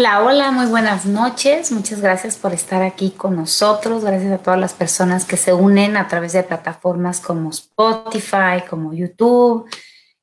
Hola, 0.00 0.24
hola, 0.24 0.50
muy 0.50 0.64
buenas 0.64 1.04
noches. 1.04 1.70
Muchas 1.72 2.00
gracias 2.00 2.38
por 2.38 2.54
estar 2.54 2.82
aquí 2.82 3.10
con 3.10 3.36
nosotros. 3.36 4.02
Gracias 4.02 4.32
a 4.32 4.38
todas 4.38 4.58
las 4.58 4.72
personas 4.72 5.26
que 5.26 5.36
se 5.36 5.52
unen 5.52 5.98
a 5.98 6.08
través 6.08 6.32
de 6.32 6.42
plataformas 6.42 7.20
como 7.20 7.50
Spotify, 7.50 8.64
como 8.70 8.94
YouTube. 8.94 9.68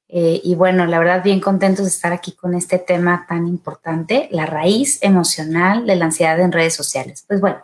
Eh, 0.07 0.41
y 0.43 0.55
bueno, 0.55 0.87
la 0.87 0.97
verdad, 0.97 1.23
bien 1.23 1.39
contentos 1.39 1.85
de 1.85 1.91
estar 1.91 2.11
aquí 2.11 2.31
con 2.31 2.55
este 2.55 2.79
tema 2.79 3.27
tan 3.29 3.45
importante, 3.45 4.27
la 4.31 4.47
raíz 4.47 4.97
emocional 5.03 5.85
de 5.85 5.95
la 5.95 6.05
ansiedad 6.05 6.39
en 6.39 6.51
redes 6.51 6.73
sociales. 6.73 7.23
Pues 7.27 7.39
bueno, 7.39 7.63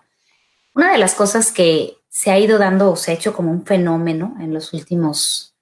una 0.76 0.92
de 0.92 1.00
las 1.00 1.16
cosas 1.16 1.52
que 1.52 1.96
se 2.10 2.30
ha 2.30 2.38
ido 2.38 2.60
dando 2.60 2.92
o 2.92 2.96
se 2.96 3.10
ha 3.10 3.16
hecho 3.16 3.34
como 3.34 3.50
un 3.50 3.66
fenómeno 3.66 4.36
en 4.40 4.54
los 4.54 4.72
últimos, 4.74 5.56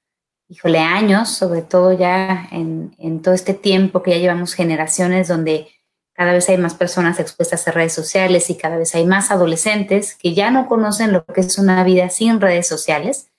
híjole, 0.50 0.80
años, 0.80 1.30
sobre 1.30 1.62
todo 1.62 1.94
ya 1.94 2.50
en, 2.52 2.94
en 2.98 3.22
todo 3.22 3.34
este 3.34 3.54
tiempo 3.54 4.04
que 4.04 4.12
ya 4.12 4.18
llevamos 4.18 4.54
generaciones 4.54 5.30
donde 5.30 5.70
cada 6.14 6.34
vez 6.34 6.50
hay 6.50 6.58
más 6.58 6.74
personas 6.74 7.20
expuestas 7.20 7.68
a 7.68 7.72
redes 7.72 7.94
sociales 7.94 8.50
y 8.50 8.58
cada 8.58 8.78
vez 8.78 8.94
hay 8.96 9.06
más 9.06 9.32
adolescentes 9.32 10.16
que 10.16 10.34
ya 10.34 10.52
no 10.52 10.68
conocen 10.68 11.14
lo 11.14 11.26
que 11.26 11.42
es 11.42 11.58
una 11.58 11.84
vida 11.84 12.10
sin 12.10 12.42
redes 12.42 12.68
sociales. 12.68 13.32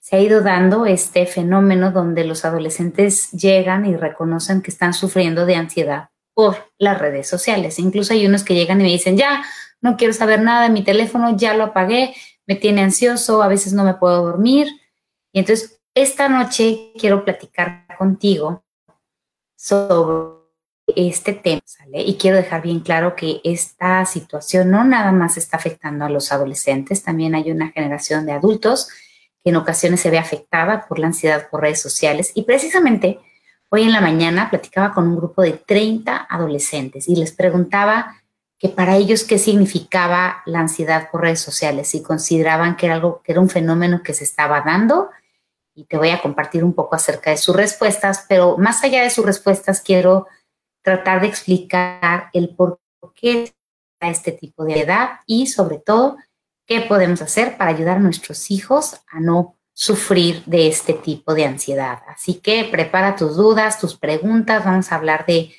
Se 0.00 0.16
ha 0.16 0.20
ido 0.20 0.40
dando 0.40 0.86
este 0.86 1.26
fenómeno 1.26 1.90
donde 1.90 2.24
los 2.24 2.44
adolescentes 2.44 3.30
llegan 3.32 3.86
y 3.86 3.96
reconocen 3.96 4.62
que 4.62 4.70
están 4.70 4.94
sufriendo 4.94 5.46
de 5.46 5.56
ansiedad 5.56 6.08
por 6.34 6.56
las 6.78 6.98
redes 6.98 7.28
sociales. 7.28 7.78
Incluso 7.78 8.12
hay 8.12 8.26
unos 8.26 8.44
que 8.44 8.54
llegan 8.54 8.80
y 8.80 8.84
me 8.84 8.90
dicen, 8.90 9.16
ya, 9.16 9.44
no 9.80 9.96
quiero 9.96 10.12
saber 10.12 10.40
nada 10.40 10.68
mi 10.68 10.82
teléfono, 10.82 11.36
ya 11.36 11.54
lo 11.54 11.64
apagué, 11.64 12.14
me 12.46 12.56
tiene 12.56 12.82
ansioso, 12.82 13.42
a 13.42 13.48
veces 13.48 13.72
no 13.72 13.84
me 13.84 13.94
puedo 13.94 14.24
dormir. 14.24 14.68
Y 15.32 15.40
entonces, 15.40 15.80
esta 15.94 16.28
noche 16.28 16.92
quiero 16.98 17.24
platicar 17.24 17.86
contigo 17.98 18.64
sobre 19.56 20.37
este 20.96 21.32
tema, 21.32 21.62
¿sale? 21.64 22.02
Y 22.02 22.16
quiero 22.16 22.36
dejar 22.36 22.62
bien 22.62 22.80
claro 22.80 23.14
que 23.14 23.40
esta 23.44 24.04
situación 24.06 24.70
no 24.70 24.84
nada 24.84 25.12
más 25.12 25.36
está 25.36 25.56
afectando 25.56 26.04
a 26.04 26.08
los 26.08 26.32
adolescentes, 26.32 27.02
también 27.02 27.34
hay 27.34 27.50
una 27.50 27.70
generación 27.70 28.26
de 28.26 28.32
adultos 28.32 28.88
que 29.42 29.50
en 29.50 29.56
ocasiones 29.56 30.00
se 30.00 30.10
ve 30.10 30.18
afectada 30.18 30.86
por 30.86 30.98
la 30.98 31.08
ansiedad 31.08 31.48
por 31.50 31.60
redes 31.60 31.80
sociales. 31.80 32.32
Y 32.34 32.42
precisamente 32.42 33.20
hoy 33.68 33.82
en 33.82 33.92
la 33.92 34.00
mañana 34.00 34.50
platicaba 34.50 34.92
con 34.92 35.06
un 35.06 35.16
grupo 35.16 35.42
de 35.42 35.52
30 35.52 36.26
adolescentes 36.28 37.08
y 37.08 37.16
les 37.16 37.32
preguntaba 37.32 38.16
que 38.58 38.68
para 38.68 38.96
ellos 38.96 39.22
qué 39.22 39.38
significaba 39.38 40.42
la 40.44 40.60
ansiedad 40.60 41.10
por 41.10 41.20
redes 41.20 41.40
sociales, 41.40 41.88
si 41.88 42.02
consideraban 42.02 42.76
que 42.76 42.86
era 42.86 42.96
algo, 42.96 43.22
que 43.22 43.32
era 43.32 43.40
un 43.40 43.48
fenómeno 43.48 44.02
que 44.02 44.14
se 44.14 44.24
estaba 44.24 44.62
dando. 44.62 45.10
Y 45.74 45.84
te 45.84 45.96
voy 45.96 46.10
a 46.10 46.20
compartir 46.20 46.64
un 46.64 46.72
poco 46.72 46.96
acerca 46.96 47.30
de 47.30 47.36
sus 47.36 47.54
respuestas, 47.54 48.24
pero 48.28 48.58
más 48.58 48.82
allá 48.82 49.02
de 49.02 49.10
sus 49.10 49.24
respuestas 49.24 49.80
quiero 49.80 50.26
tratar 50.82 51.20
de 51.20 51.28
explicar 51.28 52.30
el 52.32 52.54
por 52.54 52.80
qué 53.14 53.52
a 54.00 54.10
este 54.10 54.32
tipo 54.32 54.64
de 54.64 54.80
edad 54.80 55.20
y 55.26 55.46
sobre 55.46 55.78
todo 55.78 56.16
qué 56.66 56.82
podemos 56.82 57.22
hacer 57.22 57.56
para 57.56 57.70
ayudar 57.70 57.96
a 57.96 58.00
nuestros 58.00 58.50
hijos 58.50 59.00
a 59.10 59.20
no 59.20 59.56
sufrir 59.72 60.42
de 60.44 60.68
este 60.68 60.92
tipo 60.92 61.34
de 61.34 61.46
ansiedad. 61.46 62.00
Así 62.08 62.34
que 62.34 62.64
prepara 62.64 63.16
tus 63.16 63.36
dudas, 63.36 63.78
tus 63.78 63.96
preguntas, 63.96 64.64
vamos 64.64 64.90
a 64.90 64.96
hablar 64.96 65.24
de 65.26 65.54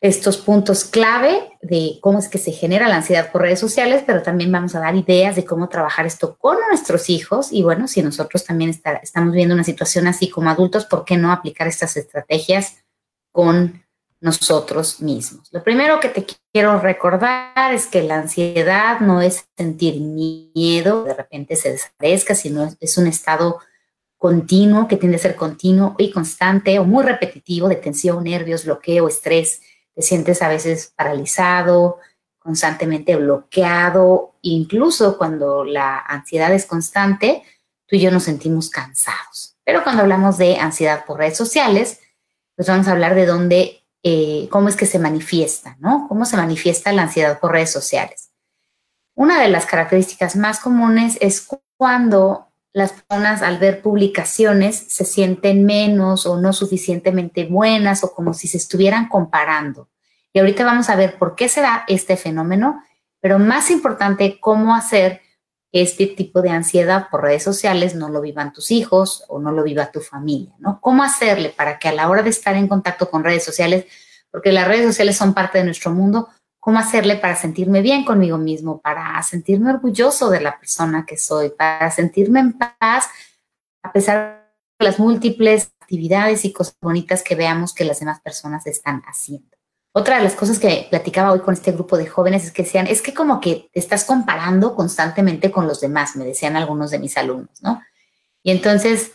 estos 0.00 0.36
puntos 0.36 0.84
clave 0.84 1.50
de 1.60 1.98
cómo 2.00 2.20
es 2.20 2.28
que 2.28 2.38
se 2.38 2.52
genera 2.52 2.88
la 2.88 2.96
ansiedad 2.96 3.32
por 3.32 3.42
redes 3.42 3.58
sociales, 3.58 4.04
pero 4.06 4.22
también 4.22 4.52
vamos 4.52 4.76
a 4.76 4.80
dar 4.80 4.94
ideas 4.94 5.34
de 5.34 5.44
cómo 5.44 5.68
trabajar 5.68 6.06
esto 6.06 6.36
con 6.38 6.56
nuestros 6.68 7.10
hijos 7.10 7.52
y 7.52 7.64
bueno, 7.64 7.88
si 7.88 8.02
nosotros 8.02 8.44
también 8.44 8.70
estamos 9.02 9.34
viendo 9.34 9.54
una 9.54 9.64
situación 9.64 10.06
así 10.06 10.30
como 10.30 10.50
adultos, 10.50 10.84
¿por 10.86 11.04
qué 11.04 11.16
no 11.16 11.32
aplicar 11.32 11.66
estas 11.66 11.96
estrategias 11.96 12.84
con 13.32 13.84
nosotros 14.20 15.00
mismos. 15.00 15.48
Lo 15.52 15.62
primero 15.62 16.00
que 16.00 16.08
te 16.08 16.26
quiero 16.52 16.78
recordar 16.80 17.72
es 17.72 17.86
que 17.86 18.02
la 18.02 18.16
ansiedad 18.16 19.00
no 19.00 19.22
es 19.22 19.46
sentir 19.56 20.00
miedo, 20.00 21.04
de 21.04 21.14
repente 21.14 21.56
se 21.56 21.72
desaparezca, 21.72 22.34
sino 22.34 22.68
es 22.80 22.98
un 22.98 23.06
estado 23.06 23.60
continuo, 24.16 24.88
que 24.88 24.96
tiende 24.96 25.16
a 25.16 25.20
ser 25.20 25.36
continuo 25.36 25.94
y 25.96 26.10
constante 26.10 26.78
o 26.78 26.84
muy 26.84 27.04
repetitivo 27.04 27.68
de 27.68 27.76
tensión, 27.76 28.24
nervios, 28.24 28.64
bloqueo, 28.64 29.06
estrés. 29.06 29.62
Te 29.94 30.02
sientes 30.02 30.42
a 30.42 30.48
veces 30.48 30.92
paralizado, 30.96 31.98
constantemente 32.38 33.14
bloqueado, 33.14 34.34
incluso 34.42 35.16
cuando 35.16 35.64
la 35.64 35.98
ansiedad 35.98 36.52
es 36.52 36.66
constante, 36.66 37.42
tú 37.86 37.96
y 37.96 38.00
yo 38.00 38.10
nos 38.10 38.24
sentimos 38.24 38.70
cansados. 38.70 39.56
Pero 39.64 39.84
cuando 39.84 40.02
hablamos 40.02 40.38
de 40.38 40.56
ansiedad 40.56 41.04
por 41.04 41.18
redes 41.18 41.36
sociales, 41.36 42.00
pues 42.56 42.66
vamos 42.66 42.88
a 42.88 42.92
hablar 42.92 43.14
de 43.14 43.26
dónde 43.26 43.77
eh, 44.02 44.48
cómo 44.50 44.68
es 44.68 44.76
que 44.76 44.86
se 44.86 44.98
manifiesta, 44.98 45.76
¿no? 45.80 46.06
Cómo 46.08 46.24
se 46.24 46.36
manifiesta 46.36 46.92
la 46.92 47.02
ansiedad 47.02 47.40
por 47.40 47.52
redes 47.52 47.72
sociales. 47.72 48.30
Una 49.14 49.42
de 49.42 49.48
las 49.48 49.66
características 49.66 50.36
más 50.36 50.60
comunes 50.60 51.18
es 51.20 51.48
cuando 51.76 52.48
las 52.72 52.92
personas 52.92 53.42
al 53.42 53.58
ver 53.58 53.82
publicaciones 53.82 54.76
se 54.76 55.04
sienten 55.04 55.64
menos 55.64 56.26
o 56.26 56.40
no 56.40 56.52
suficientemente 56.52 57.46
buenas 57.46 58.04
o 58.04 58.14
como 58.14 58.34
si 58.34 58.46
se 58.46 58.58
estuvieran 58.58 59.08
comparando. 59.08 59.88
Y 60.32 60.38
ahorita 60.38 60.64
vamos 60.64 60.88
a 60.90 60.96
ver 60.96 61.18
por 61.18 61.34
qué 61.34 61.48
se 61.48 61.60
da 61.60 61.84
este 61.88 62.16
fenómeno, 62.16 62.82
pero 63.20 63.38
más 63.38 63.70
importante, 63.70 64.38
cómo 64.38 64.74
hacer 64.74 65.22
este 65.72 66.06
tipo 66.06 66.40
de 66.40 66.50
ansiedad 66.50 67.08
por 67.10 67.22
redes 67.22 67.42
sociales 67.42 67.94
no 67.94 68.08
lo 68.08 68.20
vivan 68.20 68.52
tus 68.52 68.70
hijos 68.70 69.24
o 69.28 69.38
no 69.38 69.52
lo 69.52 69.62
viva 69.62 69.90
tu 69.90 70.00
familia, 70.00 70.54
¿no? 70.58 70.80
¿Cómo 70.80 71.02
hacerle 71.02 71.50
para 71.50 71.78
que 71.78 71.88
a 71.88 71.92
la 71.92 72.08
hora 72.08 72.22
de 72.22 72.30
estar 72.30 72.56
en 72.56 72.68
contacto 72.68 73.10
con 73.10 73.22
redes 73.22 73.44
sociales, 73.44 73.86
porque 74.30 74.52
las 74.52 74.66
redes 74.66 74.86
sociales 74.86 75.16
son 75.16 75.34
parte 75.34 75.58
de 75.58 75.64
nuestro 75.64 75.90
mundo, 75.90 76.28
cómo 76.58 76.78
hacerle 76.78 77.16
para 77.16 77.36
sentirme 77.36 77.82
bien 77.82 78.04
conmigo 78.04 78.38
mismo, 78.38 78.80
para 78.80 79.22
sentirme 79.22 79.70
orgulloso 79.70 80.30
de 80.30 80.40
la 80.40 80.58
persona 80.58 81.04
que 81.06 81.16
soy, 81.16 81.50
para 81.50 81.90
sentirme 81.90 82.40
en 82.40 82.58
paz 82.58 83.08
a 83.82 83.92
pesar 83.92 84.50
de 84.78 84.84
las 84.84 84.98
múltiples 84.98 85.72
actividades 85.80 86.44
y 86.44 86.52
cosas 86.52 86.76
bonitas 86.80 87.22
que 87.22 87.34
veamos 87.34 87.74
que 87.74 87.84
las 87.84 88.00
demás 88.00 88.20
personas 88.20 88.66
están 88.66 89.02
haciendo? 89.06 89.57
Otra 89.98 90.18
de 90.18 90.22
las 90.22 90.36
cosas 90.36 90.60
que 90.60 90.86
platicaba 90.88 91.32
hoy 91.32 91.40
con 91.40 91.54
este 91.54 91.72
grupo 91.72 91.98
de 91.98 92.06
jóvenes 92.06 92.44
es 92.44 92.52
que 92.52 92.62
decían, 92.62 92.86
es 92.86 93.02
que 93.02 93.12
como 93.12 93.40
que 93.40 93.68
te 93.72 93.80
estás 93.80 94.04
comparando 94.04 94.76
constantemente 94.76 95.50
con 95.50 95.66
los 95.66 95.80
demás, 95.80 96.14
me 96.14 96.24
decían 96.24 96.54
algunos 96.54 96.92
de 96.92 97.00
mis 97.00 97.16
alumnos, 97.16 97.60
¿no? 97.62 97.82
Y 98.44 98.52
entonces 98.52 99.14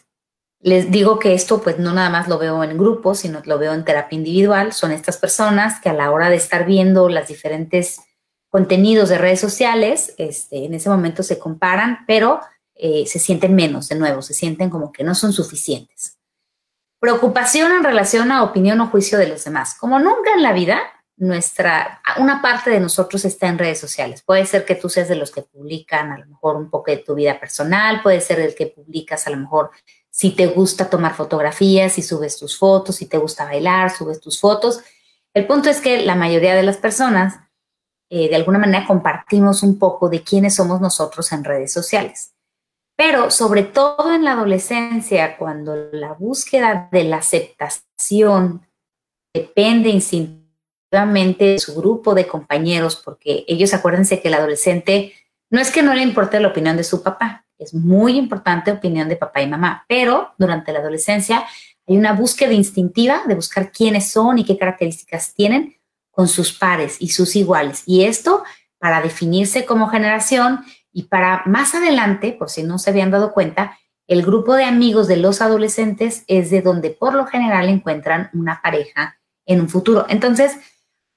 les 0.59 0.91
digo 0.91 1.19
que 1.19 1.35
esto 1.35 1.61
pues 1.61 1.79
no 1.79 1.93
nada 1.93 2.09
más 2.09 2.27
lo 2.27 2.37
veo 2.37 2.61
en 2.65 2.77
grupos, 2.77 3.19
sino 3.19 3.41
lo 3.45 3.57
veo 3.57 3.73
en 3.73 3.85
terapia 3.85 4.17
individual. 4.17 4.73
Son 4.73 4.91
estas 4.91 5.15
personas 5.15 5.79
que 5.79 5.87
a 5.87 5.93
la 5.93 6.11
hora 6.11 6.29
de 6.29 6.35
estar 6.35 6.65
viendo 6.65 7.07
las 7.07 7.29
diferentes 7.29 8.01
contenidos 8.49 9.07
de 9.07 9.19
redes 9.19 9.39
sociales, 9.39 10.13
este, 10.17 10.65
en 10.65 10.73
ese 10.73 10.89
momento 10.89 11.23
se 11.23 11.39
comparan, 11.39 11.99
pero 12.07 12.41
eh, 12.75 13.05
se 13.07 13.19
sienten 13.19 13.55
menos, 13.55 13.87
de 13.87 13.95
nuevo, 13.95 14.21
se 14.21 14.33
sienten 14.33 14.69
como 14.69 14.91
que 14.91 15.05
no 15.05 15.15
son 15.15 15.31
suficientes. 15.31 16.17
Preocupación 17.03 17.73
en 17.73 17.83
relación 17.83 18.31
a 18.31 18.43
opinión 18.43 18.79
o 18.79 18.87
juicio 18.87 19.17
de 19.17 19.27
los 19.27 19.43
demás. 19.43 19.75
Como 19.77 19.99
nunca 19.99 20.31
en 20.33 20.41
la 20.41 20.53
vida, 20.53 20.79
nuestra, 21.17 22.01
una 22.17 22.41
parte 22.41 22.69
de 22.69 22.79
nosotros 22.79 23.25
está 23.25 23.49
en 23.49 23.57
redes 23.57 23.77
sociales. 23.77 24.23
Puede 24.25 24.45
ser 24.45 24.63
que 24.63 24.75
tú 24.75 24.87
seas 24.87 25.09
de 25.09 25.17
los 25.17 25.29
que 25.29 25.41
publican 25.41 26.13
a 26.13 26.19
lo 26.19 26.27
mejor 26.27 26.55
un 26.55 26.69
poco 26.69 26.91
de 26.91 26.99
tu 26.99 27.13
vida 27.13 27.37
personal, 27.37 28.01
puede 28.01 28.21
ser 28.21 28.39
el 28.39 28.55
que 28.55 28.67
publicas 28.67 29.27
a 29.27 29.31
lo 29.31 29.35
mejor 29.35 29.71
si 30.09 30.31
te 30.31 30.47
gusta 30.47 30.89
tomar 30.89 31.13
fotografías, 31.13 31.91
si 31.91 32.01
subes 32.01 32.37
tus 32.39 32.57
fotos, 32.57 32.95
si 32.95 33.07
te 33.07 33.17
gusta 33.17 33.43
bailar, 33.43 33.93
subes 33.93 34.21
tus 34.21 34.39
fotos. 34.39 34.79
El 35.33 35.45
punto 35.45 35.69
es 35.69 35.81
que 35.81 36.05
la 36.05 36.15
mayoría 36.15 36.55
de 36.55 36.63
las 36.63 36.77
personas 36.77 37.37
eh, 38.09 38.29
de 38.29 38.35
alguna 38.37 38.59
manera 38.59 38.87
compartimos 38.87 39.61
un 39.61 39.77
poco 39.77 40.07
de 40.07 40.23
quiénes 40.23 40.55
somos 40.55 40.79
nosotros 40.79 41.29
en 41.33 41.43
redes 41.43 41.73
sociales. 41.73 42.32
Pero 42.95 43.31
sobre 43.31 43.63
todo 43.63 44.13
en 44.13 44.23
la 44.23 44.33
adolescencia, 44.33 45.37
cuando 45.37 45.75
la 45.91 46.13
búsqueda 46.13 46.89
de 46.91 47.03
la 47.05 47.17
aceptación 47.17 48.67
depende 49.33 49.89
instintivamente 49.89 51.45
de 51.45 51.59
su 51.59 51.75
grupo 51.75 52.13
de 52.13 52.27
compañeros, 52.27 52.95
porque 52.95 53.45
ellos 53.47 53.73
acuérdense 53.73 54.21
que 54.21 54.27
el 54.27 54.35
adolescente 54.35 55.13
no 55.49 55.59
es 55.59 55.71
que 55.71 55.81
no 55.81 55.93
le 55.93 56.03
importe 56.03 56.39
la 56.39 56.49
opinión 56.49 56.77
de 56.77 56.83
su 56.83 57.01
papá, 57.01 57.43
es 57.57 57.73
muy 57.73 58.17
importante 58.17 58.71
opinión 58.71 59.09
de 59.09 59.15
papá 59.15 59.41
y 59.41 59.47
mamá, 59.47 59.85
pero 59.87 60.33
durante 60.37 60.71
la 60.71 60.79
adolescencia 60.79 61.45
hay 61.87 61.97
una 61.97 62.13
búsqueda 62.13 62.53
instintiva 62.53 63.23
de 63.27 63.35
buscar 63.35 63.71
quiénes 63.71 64.09
son 64.09 64.39
y 64.39 64.45
qué 64.45 64.57
características 64.57 65.33
tienen 65.33 65.77
con 66.11 66.27
sus 66.27 66.53
pares 66.53 66.97
y 66.99 67.09
sus 67.09 67.35
iguales. 67.35 67.83
Y 67.85 68.03
esto 68.03 68.43
para 68.77 69.01
definirse 69.01 69.65
como 69.65 69.87
generación 69.87 70.63
y 70.93 71.03
para 71.03 71.43
más 71.45 71.75
adelante, 71.75 72.31
por 72.31 72.49
si 72.49 72.63
no 72.63 72.77
se 72.77 72.91
habían 72.91 73.11
dado 73.11 73.33
cuenta, 73.33 73.77
el 74.07 74.21
grupo 74.23 74.53
de 74.53 74.65
amigos 74.65 75.07
de 75.07 75.17
los 75.17 75.41
adolescentes 75.41 76.23
es 76.27 76.49
de 76.49 76.61
donde 76.61 76.91
por 76.91 77.15
lo 77.15 77.25
general 77.25 77.67
encuentran 77.67 78.29
una 78.33 78.61
pareja 78.61 79.17
en 79.45 79.61
un 79.61 79.69
futuro. 79.69 80.05
Entonces, 80.07 80.57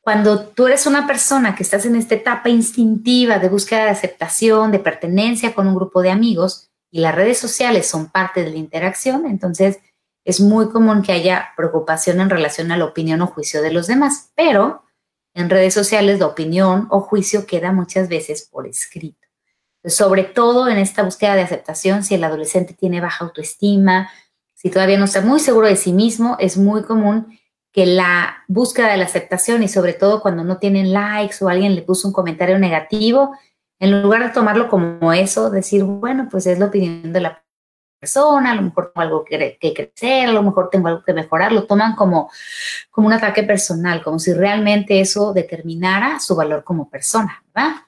cuando 0.01 0.47
tú 0.47 0.67
eres 0.67 0.87
una 0.87 1.07
persona 1.07 1.55
que 1.55 1.63
estás 1.63 1.85
en 1.85 1.97
esta 1.97 2.15
etapa 2.15 2.49
instintiva 2.49 3.39
de 3.39 3.49
búsqueda 3.49 3.85
de 3.85 3.91
aceptación, 3.91 4.71
de 4.71 4.79
pertenencia 4.79 5.53
con 5.53 5.67
un 5.67 5.75
grupo 5.75 6.01
de 6.01 6.11
amigos 6.11 6.71
y 6.91 7.01
las 7.01 7.15
redes 7.15 7.39
sociales 7.39 7.89
son 7.89 8.11
parte 8.11 8.45
de 8.45 8.51
la 8.51 8.57
interacción, 8.57 9.27
entonces 9.27 9.81
es 10.25 10.41
muy 10.41 10.69
común 10.71 11.03
que 11.03 11.13
haya 11.13 11.49
preocupación 11.57 12.21
en 12.21 12.31
relación 12.31 12.71
a 12.71 12.77
la 12.77 12.85
opinión 12.85 13.21
o 13.21 13.27
juicio 13.27 13.63
de 13.63 13.73
los 13.73 13.89
demás. 13.89 14.31
Pero 14.37 14.85
en 15.35 15.51
redes 15.51 15.75
sociales, 15.75 16.19
la 16.19 16.27
opinión 16.27 16.87
o 16.91 17.01
juicio 17.01 17.45
queda 17.45 17.71
muchas 17.71 18.09
veces 18.09 18.49
por 18.51 18.67
escrito. 18.67 19.26
Sobre 19.87 20.25
todo 20.25 20.69
en 20.69 20.79
esta 20.79 21.03
búsqueda 21.03 21.35
de 21.35 21.43
aceptación, 21.43 22.03
si 22.03 22.15
el 22.15 22.25
adolescente 22.25 22.75
tiene 22.75 23.01
baja 23.01 23.25
autoestima, 23.25 24.11
si 24.55 24.71
todavía 24.71 24.99
no 24.99 25.05
está 25.05 25.21
muy 25.21 25.39
seguro 25.39 25.69
de 25.69 25.77
sí 25.77 25.93
mismo, 25.93 26.37
es 26.41 26.57
muy 26.57 26.83
común 26.83 27.39
que 27.73 27.87
la 27.87 28.39
búsqueda 28.49 28.89
de 28.89 28.97
la 28.97 29.05
aceptación 29.05 29.63
y 29.63 29.69
sobre 29.69 29.93
todo 29.93 30.23
cuando 30.23 30.43
no 30.45 30.57
tienen 30.59 30.93
likes 30.93 31.37
o 31.45 31.49
alguien 31.49 31.75
le 31.75 31.83
puso 31.83 32.09
un 32.09 32.15
comentario 32.15 32.59
negativo, 32.59 33.37
en 33.79 34.03
lugar 34.03 34.25
de 34.25 34.31
tomarlo 34.31 34.69
como 34.69 35.13
eso, 35.13 35.51
decir, 35.51 35.85
bueno, 35.85 36.29
pues 36.31 36.47
es 36.47 36.59
la 36.59 36.67
opinión 36.67 37.13
de 37.13 37.21
la 37.21 37.45
persona, 38.01 38.53
a 38.53 38.55
lo 38.55 38.63
mejor 38.63 38.93
tengo 38.95 39.03
algo 39.03 39.25
que, 39.25 39.59
crecer, 39.75 40.29
a 40.29 40.33
lo 40.33 40.43
mejor 40.43 40.71
tengo 40.71 40.89
algo 40.89 41.03
que 41.05 41.13
mejorar, 41.13 41.53
lo 41.53 41.65
toman 41.65 41.95
como, 41.95 42.31
como 42.91 43.09
un 43.09 43.13
ataque 43.13 43.43
personal, 43.43 44.03
como 44.03 44.19
si 44.19 44.33
realmente 44.33 45.01
eso 45.01 45.33
determinara 45.33 46.19
su 46.19 46.35
valor 46.35 46.65
como 46.65 46.89
persona, 46.89 47.45
¿verdad? 47.55 47.86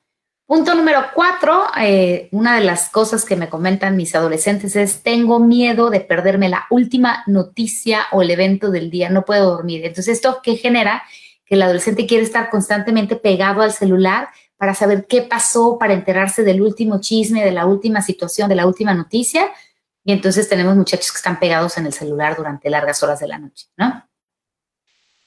Punto 0.49 0.75
número 0.75 1.05
cuatro, 1.15 1.67
eh, 1.79 2.31
una 2.33 2.55
de 2.55 2.65
las 2.65 2.89
cosas 2.89 3.27
que 3.27 3.37
me 3.37 3.51
comentan 3.51 3.99
mis 3.99 4.15
adolescentes 4.15 4.77
es, 4.77 5.03
tengo 5.03 5.41
miedo 5.41 5.91
de 5.91 6.01
perderme 6.01 6.49
la 6.49 6.67
última 6.71 7.23
noticia 7.27 8.07
o 8.13 8.23
el 8.23 8.31
evento 8.31 8.71
del 8.71 8.91
día, 8.91 9.11
no 9.11 9.27
puedo 9.27 9.51
dormir. 9.51 9.85
Entonces, 9.85 10.15
¿esto 10.15 10.41
qué 10.43 10.57
genera? 10.57 11.03
Que 11.45 11.57
el 11.57 11.61
adolescente 11.61 12.07
quiere 12.07 12.25
estar 12.25 12.49
constantemente 12.49 13.15
pegado 13.15 13.61
al 13.61 13.75
celular 13.75 14.31
para 14.57 14.73
saber 14.73 15.05
qué 15.07 15.21
pasó, 15.21 15.77
para 15.79 15.93
enterarse 15.93 16.43
del 16.43 16.63
último 16.63 16.99
chisme, 16.99 17.45
de 17.45 17.53
la 17.53 17.67
última 17.67 18.01
situación, 18.01 18.49
de 18.49 18.55
la 18.55 18.67
última 18.67 18.95
noticia. 18.95 19.51
Y 20.03 20.13
entonces 20.13 20.49
tenemos 20.49 20.75
muchachos 20.77 21.13
que 21.13 21.19
están 21.19 21.39
pegados 21.39 21.77
en 21.77 21.85
el 21.85 21.93
celular 21.93 22.37
durante 22.39 22.71
largas 22.71 23.03
horas 23.03 23.21
de 23.21 23.29
la 23.29 23.39
noche, 23.39 23.67
¿no? 23.77 24.03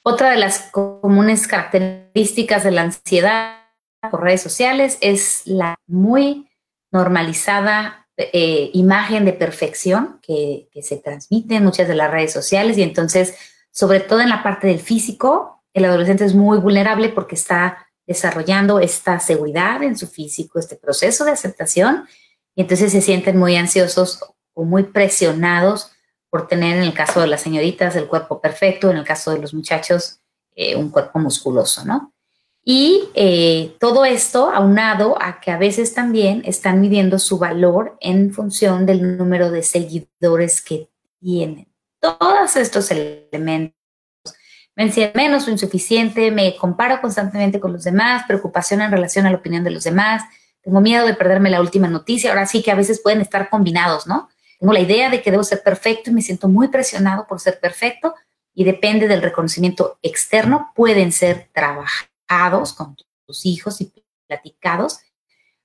Otra 0.02 0.30
de 0.30 0.38
las 0.38 0.62
comunes 0.72 1.46
características 1.46 2.64
de 2.64 2.72
la 2.72 2.82
ansiedad 2.82 3.61
por 4.10 4.22
redes 4.22 4.42
sociales 4.42 4.98
es 5.00 5.42
la 5.46 5.76
muy 5.86 6.48
normalizada 6.90 8.08
eh, 8.16 8.70
imagen 8.74 9.24
de 9.24 9.32
perfección 9.32 10.20
que, 10.22 10.68
se 10.82 10.96
transmite 10.96 11.56
en 11.56 11.64
muchas 11.64 11.88
de 11.88 11.94
las 11.94 12.10
redes 12.10 12.32
sociales 12.32 12.76
y 12.76 12.82
entonces, 12.82 13.34
sobre 13.70 14.00
todo 14.00 14.20
en 14.20 14.28
la 14.28 14.42
parte 14.42 14.66
del 14.66 14.80
físico, 14.80 15.62
el 15.72 15.84
adolescente 15.84 16.24
es 16.24 16.34
muy 16.34 16.58
vulnerable 16.58 17.08
porque 17.08 17.36
está 17.36 17.88
desarrollando 18.06 18.80
esta 18.80 19.20
seguridad 19.20 19.82
en 19.82 19.96
su 19.96 20.06
físico, 20.06 20.58
este 20.58 20.76
proceso 20.76 21.24
de 21.24 21.30
aceptación, 21.30 22.06
y 22.54 22.62
entonces 22.62 22.92
se 22.92 23.00
sienten 23.00 23.38
muy 23.38 23.56
ansiosos 23.56 24.20
o 24.52 24.64
muy 24.64 24.82
presionados 24.82 25.92
por 26.28 26.48
tener, 26.48 26.76
en 26.76 26.82
el 26.82 26.94
caso 26.94 27.20
de 27.20 27.28
las 27.28 27.40
señoritas, 27.40 27.96
el 27.96 28.08
cuerpo 28.08 28.40
perfecto, 28.40 28.90
en 28.90 28.98
el 28.98 29.04
caso 29.04 29.30
de 29.30 29.38
los 29.38 29.54
muchachos, 29.54 30.20
eh, 30.54 30.76
un 30.76 30.90
cuerpo 30.90 31.18
musculoso, 31.18 31.84
¿no? 31.84 32.11
Y 32.64 33.08
eh, 33.14 33.76
todo 33.80 34.04
esto 34.04 34.50
aunado 34.50 35.20
a 35.20 35.40
que 35.40 35.50
a 35.50 35.58
veces 35.58 35.94
también 35.94 36.42
están 36.44 36.80
midiendo 36.80 37.18
su 37.18 37.38
valor 37.38 37.96
en 38.00 38.32
función 38.32 38.86
del 38.86 39.16
número 39.16 39.50
de 39.50 39.64
seguidores 39.64 40.62
que 40.62 40.88
tienen. 41.20 41.68
Todos 42.00 42.56
estos 42.56 42.90
elementos. 42.92 43.76
Me 44.76 45.12
menos 45.14 45.46
o 45.46 45.50
insuficiente, 45.50 46.30
me 46.30 46.56
comparo 46.56 47.00
constantemente 47.00 47.60
con 47.60 47.72
los 47.72 47.84
demás, 47.84 48.24
preocupación 48.26 48.80
en 48.80 48.90
relación 48.90 49.26
a 49.26 49.30
la 49.30 49.36
opinión 49.36 49.64
de 49.64 49.70
los 49.70 49.84
demás, 49.84 50.22
tengo 50.62 50.80
miedo 50.80 51.04
de 51.04 51.14
perderme 51.14 51.50
la 51.50 51.60
última 51.60 51.88
noticia. 51.88 52.30
Ahora 52.30 52.46
sí 52.46 52.62
que 52.62 52.70
a 52.70 52.76
veces 52.76 53.00
pueden 53.02 53.20
estar 53.20 53.50
combinados, 53.50 54.06
¿no? 54.06 54.28
Tengo 54.60 54.72
la 54.72 54.80
idea 54.80 55.10
de 55.10 55.20
que 55.20 55.32
debo 55.32 55.42
ser 55.42 55.62
perfecto 55.62 56.10
y 56.10 56.14
me 56.14 56.22
siento 56.22 56.48
muy 56.48 56.68
presionado 56.68 57.26
por 57.26 57.40
ser 57.40 57.58
perfecto 57.58 58.14
y 58.54 58.64
depende 58.64 59.08
del 59.08 59.20
reconocimiento 59.20 59.98
externo, 60.02 60.70
pueden 60.74 61.10
ser 61.10 61.50
trabajados 61.52 62.11
con 62.76 62.96
tus 63.26 63.46
hijos 63.46 63.80
y 63.80 63.92
platicados 64.26 65.00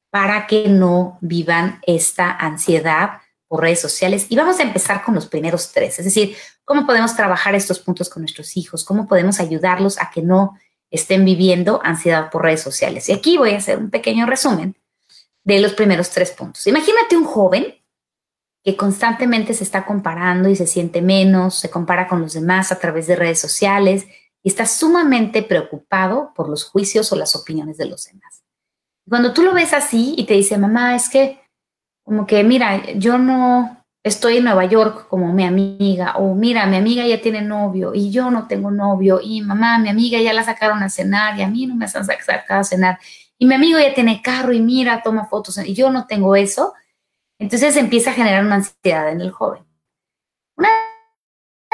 para 0.09 0.47
que 0.47 0.67
no 0.67 1.17
vivan 1.21 1.79
esta 1.85 2.31
ansiedad 2.31 3.21
por 3.47 3.61
redes 3.61 3.79
sociales. 3.79 4.27
Y 4.29 4.35
vamos 4.35 4.59
a 4.59 4.63
empezar 4.63 5.03
con 5.03 5.15
los 5.15 5.27
primeros 5.27 5.71
tres, 5.71 5.99
es 5.99 6.05
decir, 6.05 6.35
cómo 6.65 6.85
podemos 6.85 7.15
trabajar 7.15 7.55
estos 7.55 7.79
puntos 7.79 8.09
con 8.09 8.23
nuestros 8.23 8.57
hijos, 8.57 8.83
cómo 8.83 9.07
podemos 9.07 9.39
ayudarlos 9.39 9.99
a 9.99 10.09
que 10.11 10.21
no 10.21 10.57
estén 10.89 11.25
viviendo 11.25 11.81
ansiedad 11.83 12.29
por 12.29 12.43
redes 12.43 12.61
sociales. 12.61 13.09
Y 13.09 13.13
aquí 13.13 13.37
voy 13.37 13.51
a 13.51 13.57
hacer 13.57 13.77
un 13.77 13.89
pequeño 13.89 14.25
resumen 14.25 14.75
de 15.43 15.59
los 15.59 15.73
primeros 15.73 16.09
tres 16.09 16.31
puntos. 16.31 16.67
Imagínate 16.67 17.15
un 17.15 17.25
joven 17.25 17.75
que 18.63 18.75
constantemente 18.75 19.53
se 19.53 19.63
está 19.63 19.85
comparando 19.85 20.49
y 20.49 20.55
se 20.57 20.67
siente 20.67 21.01
menos, 21.01 21.55
se 21.55 21.69
compara 21.69 22.07
con 22.07 22.21
los 22.21 22.33
demás 22.33 22.71
a 22.73 22.79
través 22.79 23.07
de 23.07 23.15
redes 23.15 23.39
sociales, 23.39 24.05
está 24.47 24.65
sumamente 24.65 25.43
preocupado 25.43 26.31
por 26.35 26.49
los 26.49 26.65
juicios 26.65 27.11
o 27.11 27.15
las 27.15 27.35
opiniones 27.35 27.77
de 27.77 27.85
los 27.85 28.05
demás. 28.05 28.43
Cuando 29.07 29.33
tú 29.33 29.41
lo 29.43 29.53
ves 29.53 29.73
así 29.73 30.15
y 30.17 30.25
te 30.25 30.33
dice, 30.33 30.57
mamá, 30.57 30.95
es 30.95 31.09
que 31.09 31.41
como 32.03 32.25
que, 32.25 32.43
mira, 32.43 32.91
yo 32.93 33.17
no 33.17 33.83
estoy 34.01 34.37
en 34.37 34.45
Nueva 34.45 34.65
York 34.65 35.07
como 35.09 35.33
mi 35.33 35.43
amiga, 35.43 36.15
o 36.17 36.33
mira, 36.33 36.65
mi 36.65 36.77
amiga 36.77 37.05
ya 37.05 37.21
tiene 37.21 37.41
novio 37.41 37.93
y 37.93 38.11
yo 38.11 38.31
no 38.31 38.47
tengo 38.47 38.71
novio, 38.71 39.19
y 39.21 39.41
mamá, 39.41 39.77
mi 39.79 39.89
amiga 39.89 40.19
ya 40.21 40.33
la 40.33 40.43
sacaron 40.43 40.81
a 40.81 40.89
cenar 40.89 41.37
y 41.37 41.41
a 41.41 41.49
mí 41.49 41.65
no 41.67 41.75
me 41.75 41.85
han 41.85 42.05
sacado 42.05 42.61
a 42.61 42.63
cenar, 42.63 42.99
y 43.37 43.45
mi 43.45 43.55
amigo 43.55 43.77
ya 43.79 43.93
tiene 43.93 44.21
carro 44.21 44.53
y 44.53 44.61
mira, 44.61 45.01
toma 45.03 45.25
fotos 45.25 45.57
y 45.57 45.73
yo 45.73 45.91
no 45.91 46.07
tengo 46.07 46.35
eso, 46.35 46.73
entonces 47.39 47.75
empieza 47.75 48.11
a 48.11 48.13
generar 48.13 48.45
una 48.45 48.55
ansiedad 48.55 49.11
en 49.11 49.21
el 49.21 49.31
joven. 49.31 49.66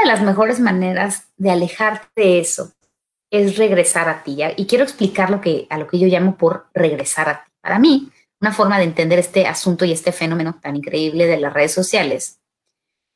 De 0.03 0.09
las 0.09 0.21
mejores 0.21 0.59
maneras 0.59 1.29
de 1.37 1.49
alejarte 1.49 2.09
de 2.21 2.39
eso 2.39 2.73
es 3.31 3.57
regresar 3.57 4.09
a 4.09 4.21
ti. 4.21 4.37
Y 4.57 4.65
quiero 4.65 4.83
explicar 4.83 5.29
lo 5.29 5.39
que, 5.39 5.65
a 5.69 5.77
lo 5.77 5.87
que 5.87 5.97
yo 5.97 6.07
llamo 6.07 6.35
por 6.35 6.67
regresar 6.73 7.29
a 7.29 7.43
ti. 7.45 7.51
Para 7.61 7.79
mí, 7.79 8.11
una 8.41 8.51
forma 8.51 8.77
de 8.77 8.83
entender 8.83 9.17
este 9.17 9.47
asunto 9.47 9.85
y 9.85 9.93
este 9.93 10.11
fenómeno 10.11 10.59
tan 10.61 10.75
increíble 10.75 11.25
de 11.25 11.39
las 11.39 11.53
redes 11.53 11.71
sociales 11.71 12.41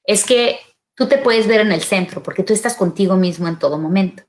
es 0.06 0.24
que 0.24 0.60
tú 0.96 1.10
te 1.10 1.18
puedes 1.18 1.46
ver 1.46 1.60
en 1.60 1.74
el 1.74 1.82
centro 1.82 2.24
porque 2.24 2.44
tú 2.44 2.54
estás 2.54 2.76
contigo 2.76 3.18
mismo 3.18 3.50
en 3.50 3.60
todo 3.60 3.78
momento. 3.78 4.24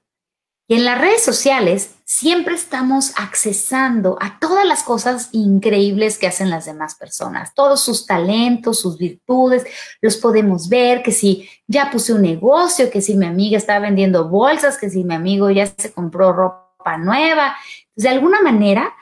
Y 0.71 0.75
en 0.75 0.85
las 0.85 1.01
redes 1.01 1.25
sociales 1.25 1.95
siempre 2.05 2.55
estamos 2.55 3.15
accesando 3.17 4.19
a 4.21 4.39
todas 4.39 4.67
las 4.67 4.83
cosas 4.83 5.31
increíbles 5.33 6.19
que 6.19 6.27
hacen 6.27 6.51
las 6.51 6.67
demás 6.67 6.95
personas, 6.95 7.55
todos 7.55 7.81
sus 7.81 8.05
talentos, 8.05 8.79
sus 8.79 8.99
virtudes, 8.99 9.65
los 10.03 10.19
podemos 10.19 10.69
ver, 10.69 11.03
que 11.03 11.11
si 11.11 11.49
ya 11.67 11.91
puse 11.91 12.13
un 12.13 12.21
negocio, 12.21 12.91
que 12.91 13.01
si 13.01 13.17
mi 13.17 13.25
amiga 13.25 13.57
está 13.57 13.79
vendiendo 13.79 14.29
bolsas, 14.29 14.77
que 14.77 14.91
si 14.91 15.05
mi 15.05 15.15
amigo 15.15 15.51
ya 15.51 15.65
se 15.67 15.91
compró 15.91 16.35
ropa 16.35 16.99
nueva. 16.99 17.57
De 17.97 18.11
alguna 18.11 18.43
manera, 18.43 18.95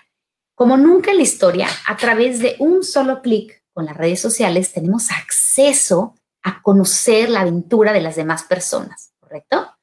como 0.55 0.77
nunca 0.77 1.11
en 1.11 1.17
la 1.17 1.25
historia, 1.25 1.67
a 1.89 1.97
través 1.97 2.39
de 2.39 2.55
un 2.61 2.85
solo 2.85 3.23
clic 3.23 3.65
con 3.73 3.87
las 3.87 3.97
redes 3.97 4.21
sociales 4.21 4.73
tenemos 4.73 5.11
acceso 5.11 6.15
a 6.45 6.63
conocer 6.63 7.29
la 7.29 7.41
aventura 7.41 7.93
de 7.93 8.03
las 8.03 8.15
demás 8.15 8.45
personas, 8.45 9.15
¿correcto? 9.19 9.76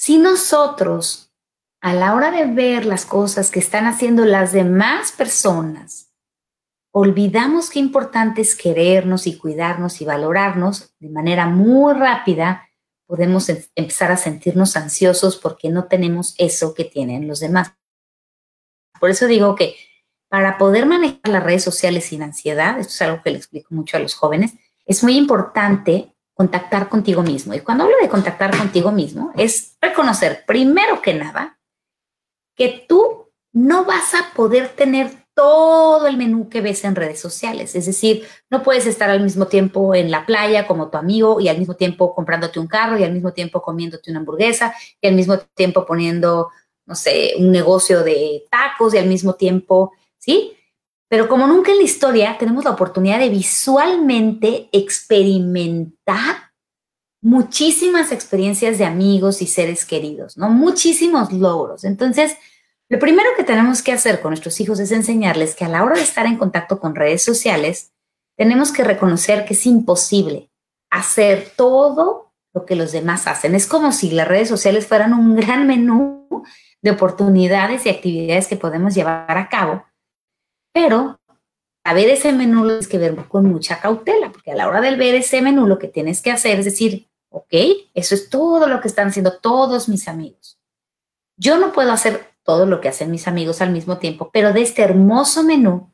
Si 0.00 0.16
nosotros, 0.16 1.30
a 1.82 1.92
la 1.92 2.14
hora 2.14 2.30
de 2.30 2.46
ver 2.46 2.86
las 2.86 3.04
cosas 3.04 3.50
que 3.50 3.58
están 3.58 3.84
haciendo 3.84 4.24
las 4.24 4.50
demás 4.50 5.12
personas, 5.12 6.14
olvidamos 6.90 7.68
qué 7.68 7.80
importante 7.80 8.40
es 8.40 8.56
querernos 8.56 9.26
y 9.26 9.36
cuidarnos 9.36 10.00
y 10.00 10.06
valorarnos 10.06 10.94
de 11.00 11.10
manera 11.10 11.48
muy 11.48 11.92
rápida, 11.92 12.66
podemos 13.04 13.50
em-, 13.50 13.62
empezar 13.74 14.10
a 14.10 14.16
sentirnos 14.16 14.74
ansiosos 14.74 15.36
porque 15.36 15.68
no 15.68 15.84
tenemos 15.84 16.34
eso 16.38 16.72
que 16.72 16.86
tienen 16.86 17.28
los 17.28 17.40
demás. 17.40 17.74
Por 18.98 19.10
eso 19.10 19.26
digo 19.26 19.54
que 19.54 19.76
para 20.30 20.56
poder 20.56 20.86
manejar 20.86 21.28
las 21.28 21.42
redes 21.42 21.62
sociales 21.62 22.06
sin 22.06 22.22
ansiedad, 22.22 22.78
esto 22.78 22.94
es 22.94 23.02
algo 23.02 23.22
que 23.22 23.32
le 23.32 23.36
explico 23.36 23.74
mucho 23.74 23.98
a 23.98 24.00
los 24.00 24.14
jóvenes, 24.14 24.54
es 24.86 25.04
muy 25.04 25.18
importante 25.18 26.16
contactar 26.40 26.88
contigo 26.88 27.22
mismo. 27.22 27.52
Y 27.52 27.60
cuando 27.60 27.84
hablo 27.84 27.96
de 28.00 28.08
contactar 28.08 28.56
contigo 28.56 28.90
mismo, 28.90 29.30
es 29.36 29.76
reconocer 29.78 30.44
primero 30.46 31.02
que 31.02 31.12
nada 31.12 31.60
que 32.56 32.86
tú 32.88 33.30
no 33.52 33.84
vas 33.84 34.14
a 34.14 34.32
poder 34.34 34.70
tener 34.70 35.10
todo 35.34 36.06
el 36.06 36.16
menú 36.16 36.48
que 36.48 36.62
ves 36.62 36.82
en 36.84 36.96
redes 36.96 37.20
sociales. 37.20 37.74
Es 37.74 37.84
decir, 37.84 38.26
no 38.48 38.62
puedes 38.62 38.86
estar 38.86 39.10
al 39.10 39.22
mismo 39.22 39.48
tiempo 39.48 39.94
en 39.94 40.10
la 40.10 40.24
playa 40.24 40.66
como 40.66 40.88
tu 40.88 40.96
amigo 40.96 41.42
y 41.42 41.48
al 41.48 41.58
mismo 41.58 41.76
tiempo 41.76 42.14
comprándote 42.14 42.58
un 42.58 42.68
carro 42.68 42.98
y 42.98 43.04
al 43.04 43.12
mismo 43.12 43.34
tiempo 43.34 43.60
comiéndote 43.60 44.10
una 44.10 44.20
hamburguesa 44.20 44.74
y 44.98 45.08
al 45.08 45.16
mismo 45.16 45.36
tiempo 45.54 45.84
poniendo, 45.84 46.48
no 46.86 46.94
sé, 46.94 47.34
un 47.38 47.52
negocio 47.52 48.02
de 48.02 48.46
tacos 48.50 48.94
y 48.94 48.96
al 48.96 49.08
mismo 49.08 49.34
tiempo, 49.34 49.92
¿sí? 50.16 50.56
Pero 51.10 51.28
como 51.28 51.48
nunca 51.48 51.72
en 51.72 51.78
la 51.78 51.82
historia 51.82 52.38
tenemos 52.38 52.64
la 52.64 52.70
oportunidad 52.70 53.18
de 53.18 53.30
visualmente 53.30 54.68
experimentar 54.70 56.52
muchísimas 57.20 58.12
experiencias 58.12 58.78
de 58.78 58.84
amigos 58.84 59.42
y 59.42 59.48
seres 59.48 59.84
queridos, 59.84 60.38
¿no? 60.38 60.48
Muchísimos 60.50 61.32
logros. 61.32 61.82
Entonces, 61.82 62.36
lo 62.88 63.00
primero 63.00 63.28
que 63.36 63.42
tenemos 63.42 63.82
que 63.82 63.92
hacer 63.92 64.20
con 64.20 64.30
nuestros 64.30 64.60
hijos 64.60 64.78
es 64.78 64.92
enseñarles 64.92 65.56
que 65.56 65.64
a 65.64 65.68
la 65.68 65.82
hora 65.82 65.96
de 65.96 66.02
estar 66.02 66.26
en 66.26 66.38
contacto 66.38 66.78
con 66.78 66.94
redes 66.94 67.24
sociales, 67.24 67.92
tenemos 68.36 68.70
que 68.70 68.84
reconocer 68.84 69.44
que 69.44 69.54
es 69.54 69.66
imposible 69.66 70.50
hacer 70.90 71.52
todo 71.56 72.32
lo 72.54 72.64
que 72.64 72.76
los 72.76 72.92
demás 72.92 73.26
hacen. 73.26 73.56
Es 73.56 73.66
como 73.66 73.90
si 73.90 74.12
las 74.12 74.28
redes 74.28 74.48
sociales 74.48 74.86
fueran 74.86 75.12
un 75.12 75.34
gran 75.34 75.66
menú 75.66 76.44
de 76.82 76.90
oportunidades 76.92 77.84
y 77.84 77.90
actividades 77.90 78.46
que 78.46 78.56
podemos 78.56 78.94
llevar 78.94 79.36
a 79.36 79.48
cabo, 79.48 79.84
pero 80.72 81.20
a 81.84 81.94
ver 81.94 82.08
ese 82.08 82.32
menú 82.32 82.62
lo 82.62 82.68
tienes 82.68 82.88
que 82.88 82.98
ver 82.98 83.16
con 83.28 83.46
mucha 83.46 83.80
cautela, 83.80 84.30
porque 84.30 84.52
a 84.52 84.56
la 84.56 84.68
hora 84.68 84.80
de 84.80 84.96
ver 84.96 85.14
ese 85.14 85.42
menú 85.42 85.66
lo 85.66 85.78
que 85.78 85.88
tienes 85.88 86.20
que 86.22 86.30
hacer 86.30 86.58
es 86.58 86.64
decir, 86.64 87.08
ok, 87.30 87.54
eso 87.94 88.14
es 88.14 88.28
todo 88.28 88.66
lo 88.66 88.80
que 88.80 88.88
están 88.88 89.08
haciendo 89.08 89.38
todos 89.38 89.88
mis 89.88 90.08
amigos. 90.08 90.58
Yo 91.36 91.58
no 91.58 91.72
puedo 91.72 91.92
hacer 91.92 92.30
todo 92.42 92.66
lo 92.66 92.80
que 92.80 92.88
hacen 92.88 93.10
mis 93.10 93.26
amigos 93.28 93.60
al 93.60 93.70
mismo 93.70 93.98
tiempo, 93.98 94.30
pero 94.32 94.52
de 94.52 94.62
este 94.62 94.82
hermoso 94.82 95.42
menú 95.42 95.90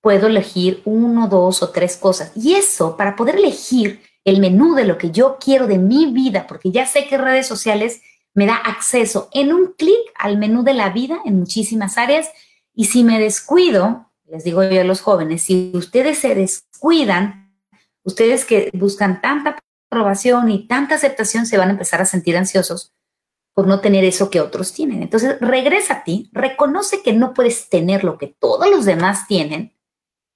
puedo 0.00 0.28
elegir 0.28 0.82
uno, 0.84 1.28
dos 1.28 1.62
o 1.62 1.70
tres 1.70 1.96
cosas. 1.96 2.32
Y 2.36 2.54
eso, 2.54 2.96
para 2.96 3.16
poder 3.16 3.36
elegir 3.36 4.02
el 4.24 4.40
menú 4.40 4.74
de 4.74 4.84
lo 4.84 4.98
que 4.98 5.10
yo 5.10 5.38
quiero 5.40 5.66
de 5.66 5.78
mi 5.78 6.06
vida, 6.06 6.46
porque 6.46 6.70
ya 6.70 6.86
sé 6.86 7.06
que 7.06 7.18
redes 7.18 7.46
sociales 7.46 8.02
me 8.34 8.46
da 8.46 8.56
acceso 8.56 9.28
en 9.32 9.52
un 9.52 9.74
clic 9.76 9.98
al 10.14 10.38
menú 10.38 10.62
de 10.62 10.74
la 10.74 10.90
vida 10.90 11.20
en 11.24 11.38
muchísimas 11.38 11.98
áreas. 11.98 12.28
Y 12.80 12.86
si 12.86 13.04
me 13.04 13.20
descuido, 13.20 14.10
les 14.24 14.42
digo 14.42 14.62
yo 14.62 14.80
a 14.80 14.84
los 14.84 15.02
jóvenes, 15.02 15.42
si 15.42 15.70
ustedes 15.74 16.16
se 16.16 16.34
descuidan, 16.34 17.54
ustedes 18.04 18.46
que 18.46 18.70
buscan 18.72 19.20
tanta 19.20 19.58
aprobación 19.90 20.50
y 20.50 20.66
tanta 20.66 20.94
aceptación, 20.94 21.44
se 21.44 21.58
van 21.58 21.68
a 21.68 21.72
empezar 21.72 22.00
a 22.00 22.06
sentir 22.06 22.38
ansiosos 22.38 22.94
por 23.52 23.66
no 23.66 23.80
tener 23.80 24.04
eso 24.04 24.30
que 24.30 24.40
otros 24.40 24.72
tienen. 24.72 25.02
Entonces, 25.02 25.38
regresa 25.42 25.92
a 25.92 26.04
ti, 26.04 26.30
reconoce 26.32 27.02
que 27.02 27.12
no 27.12 27.34
puedes 27.34 27.68
tener 27.68 28.02
lo 28.02 28.16
que 28.16 28.28
todos 28.28 28.70
los 28.70 28.86
demás 28.86 29.26
tienen 29.26 29.76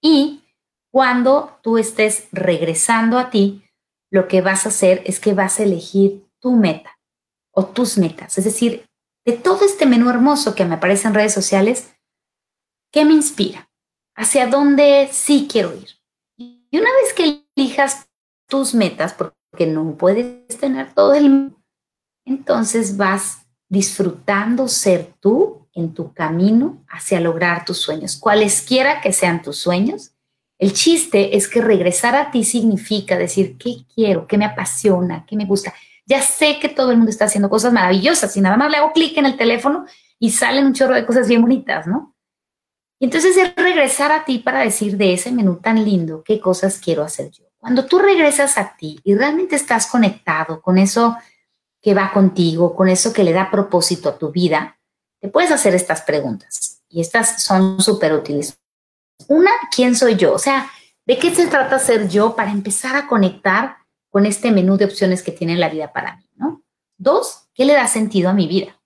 y 0.02 0.44
cuando 0.92 1.58
tú 1.62 1.78
estés 1.78 2.28
regresando 2.30 3.18
a 3.18 3.30
ti, 3.30 3.64
lo 4.10 4.28
que 4.28 4.42
vas 4.42 4.66
a 4.66 4.68
hacer 4.68 5.02
es 5.06 5.18
que 5.18 5.32
vas 5.32 5.60
a 5.60 5.62
elegir 5.62 6.26
tu 6.40 6.52
meta 6.52 6.98
o 7.52 7.64
tus 7.64 7.96
metas. 7.96 8.36
Es 8.36 8.44
decir, 8.44 8.84
de 9.24 9.32
todo 9.32 9.64
este 9.64 9.86
menú 9.86 10.10
hermoso 10.10 10.54
que 10.54 10.66
me 10.66 10.74
aparece 10.74 11.08
en 11.08 11.14
redes 11.14 11.32
sociales, 11.32 11.93
¿qué 12.94 13.04
me 13.04 13.12
inspira? 13.12 13.68
¿Hacia 14.14 14.46
dónde 14.46 15.08
sí 15.10 15.48
quiero 15.50 15.74
ir? 15.74 15.88
Y 16.36 16.78
una 16.78 16.88
vez 17.02 17.12
que 17.12 17.44
elijas 17.56 18.08
tus 18.48 18.72
metas, 18.72 19.12
porque 19.12 19.66
no 19.66 19.96
puedes 19.96 20.46
tener 20.60 20.94
todo 20.94 21.12
el 21.12 21.52
entonces 22.24 22.96
vas 22.96 23.46
disfrutando 23.68 24.68
ser 24.68 25.12
tú 25.20 25.68
en 25.74 25.92
tu 25.92 26.14
camino 26.14 26.84
hacia 26.88 27.20
lograr 27.20 27.64
tus 27.64 27.78
sueños, 27.78 28.16
cualesquiera 28.16 29.00
que 29.00 29.12
sean 29.12 29.42
tus 29.42 29.58
sueños. 29.58 30.12
El 30.58 30.72
chiste 30.72 31.36
es 31.36 31.48
que 31.48 31.60
regresar 31.60 32.14
a 32.14 32.30
ti 32.30 32.44
significa 32.44 33.18
decir, 33.18 33.58
¿qué 33.58 33.84
quiero? 33.92 34.28
¿Qué 34.28 34.38
me 34.38 34.44
apasiona? 34.44 35.26
¿Qué 35.26 35.36
me 35.36 35.46
gusta? 35.46 35.74
Ya 36.06 36.22
sé 36.22 36.60
que 36.60 36.68
todo 36.68 36.92
el 36.92 36.96
mundo 36.98 37.10
está 37.10 37.24
haciendo 37.24 37.50
cosas 37.50 37.72
maravillosas 37.72 38.36
y 38.36 38.40
nada 38.40 38.56
más 38.56 38.70
le 38.70 38.76
hago 38.76 38.92
clic 38.92 39.18
en 39.18 39.26
el 39.26 39.36
teléfono 39.36 39.84
y 40.20 40.30
salen 40.30 40.64
un 40.64 40.74
chorro 40.74 40.94
de 40.94 41.04
cosas 41.04 41.26
bien 41.28 41.42
bonitas, 41.42 41.88
¿no? 41.88 42.13
Y 42.98 43.06
entonces 43.06 43.36
es 43.36 43.54
regresar 43.56 44.12
a 44.12 44.24
ti 44.24 44.38
para 44.38 44.60
decir 44.60 44.96
de 44.96 45.12
ese 45.12 45.32
menú 45.32 45.56
tan 45.56 45.84
lindo, 45.84 46.22
¿qué 46.24 46.40
cosas 46.40 46.78
quiero 46.78 47.02
hacer 47.02 47.30
yo? 47.30 47.44
Cuando 47.58 47.86
tú 47.86 47.98
regresas 47.98 48.58
a 48.58 48.76
ti 48.76 49.00
y 49.04 49.14
realmente 49.14 49.56
estás 49.56 49.86
conectado 49.86 50.60
con 50.60 50.78
eso 50.78 51.16
que 51.80 51.94
va 51.94 52.12
contigo, 52.12 52.74
con 52.74 52.88
eso 52.88 53.12
que 53.12 53.24
le 53.24 53.32
da 53.32 53.50
propósito 53.50 54.08
a 54.08 54.18
tu 54.18 54.30
vida, 54.30 54.78
te 55.20 55.28
puedes 55.28 55.50
hacer 55.50 55.74
estas 55.74 56.02
preguntas. 56.02 56.82
Y 56.88 57.00
estas 57.00 57.42
son 57.42 57.80
súper 57.80 58.12
útiles. 58.12 58.58
Una, 59.28 59.50
¿quién 59.74 59.96
soy 59.96 60.16
yo? 60.16 60.34
O 60.34 60.38
sea, 60.38 60.70
¿de 61.06 61.18
qué 61.18 61.34
se 61.34 61.46
trata 61.46 61.78
ser 61.78 62.08
yo 62.08 62.36
para 62.36 62.52
empezar 62.52 62.96
a 62.96 63.06
conectar 63.06 63.78
con 64.10 64.26
este 64.26 64.50
menú 64.50 64.76
de 64.76 64.84
opciones 64.84 65.22
que 65.22 65.32
tiene 65.32 65.56
la 65.56 65.68
vida 65.68 65.92
para 65.92 66.16
mí? 66.16 66.28
¿no? 66.36 66.62
Dos, 66.96 67.48
¿qué 67.54 67.64
le 67.64 67.72
da 67.72 67.88
sentido 67.88 68.30
a 68.30 68.34
mi 68.34 68.46
vida? 68.46 68.78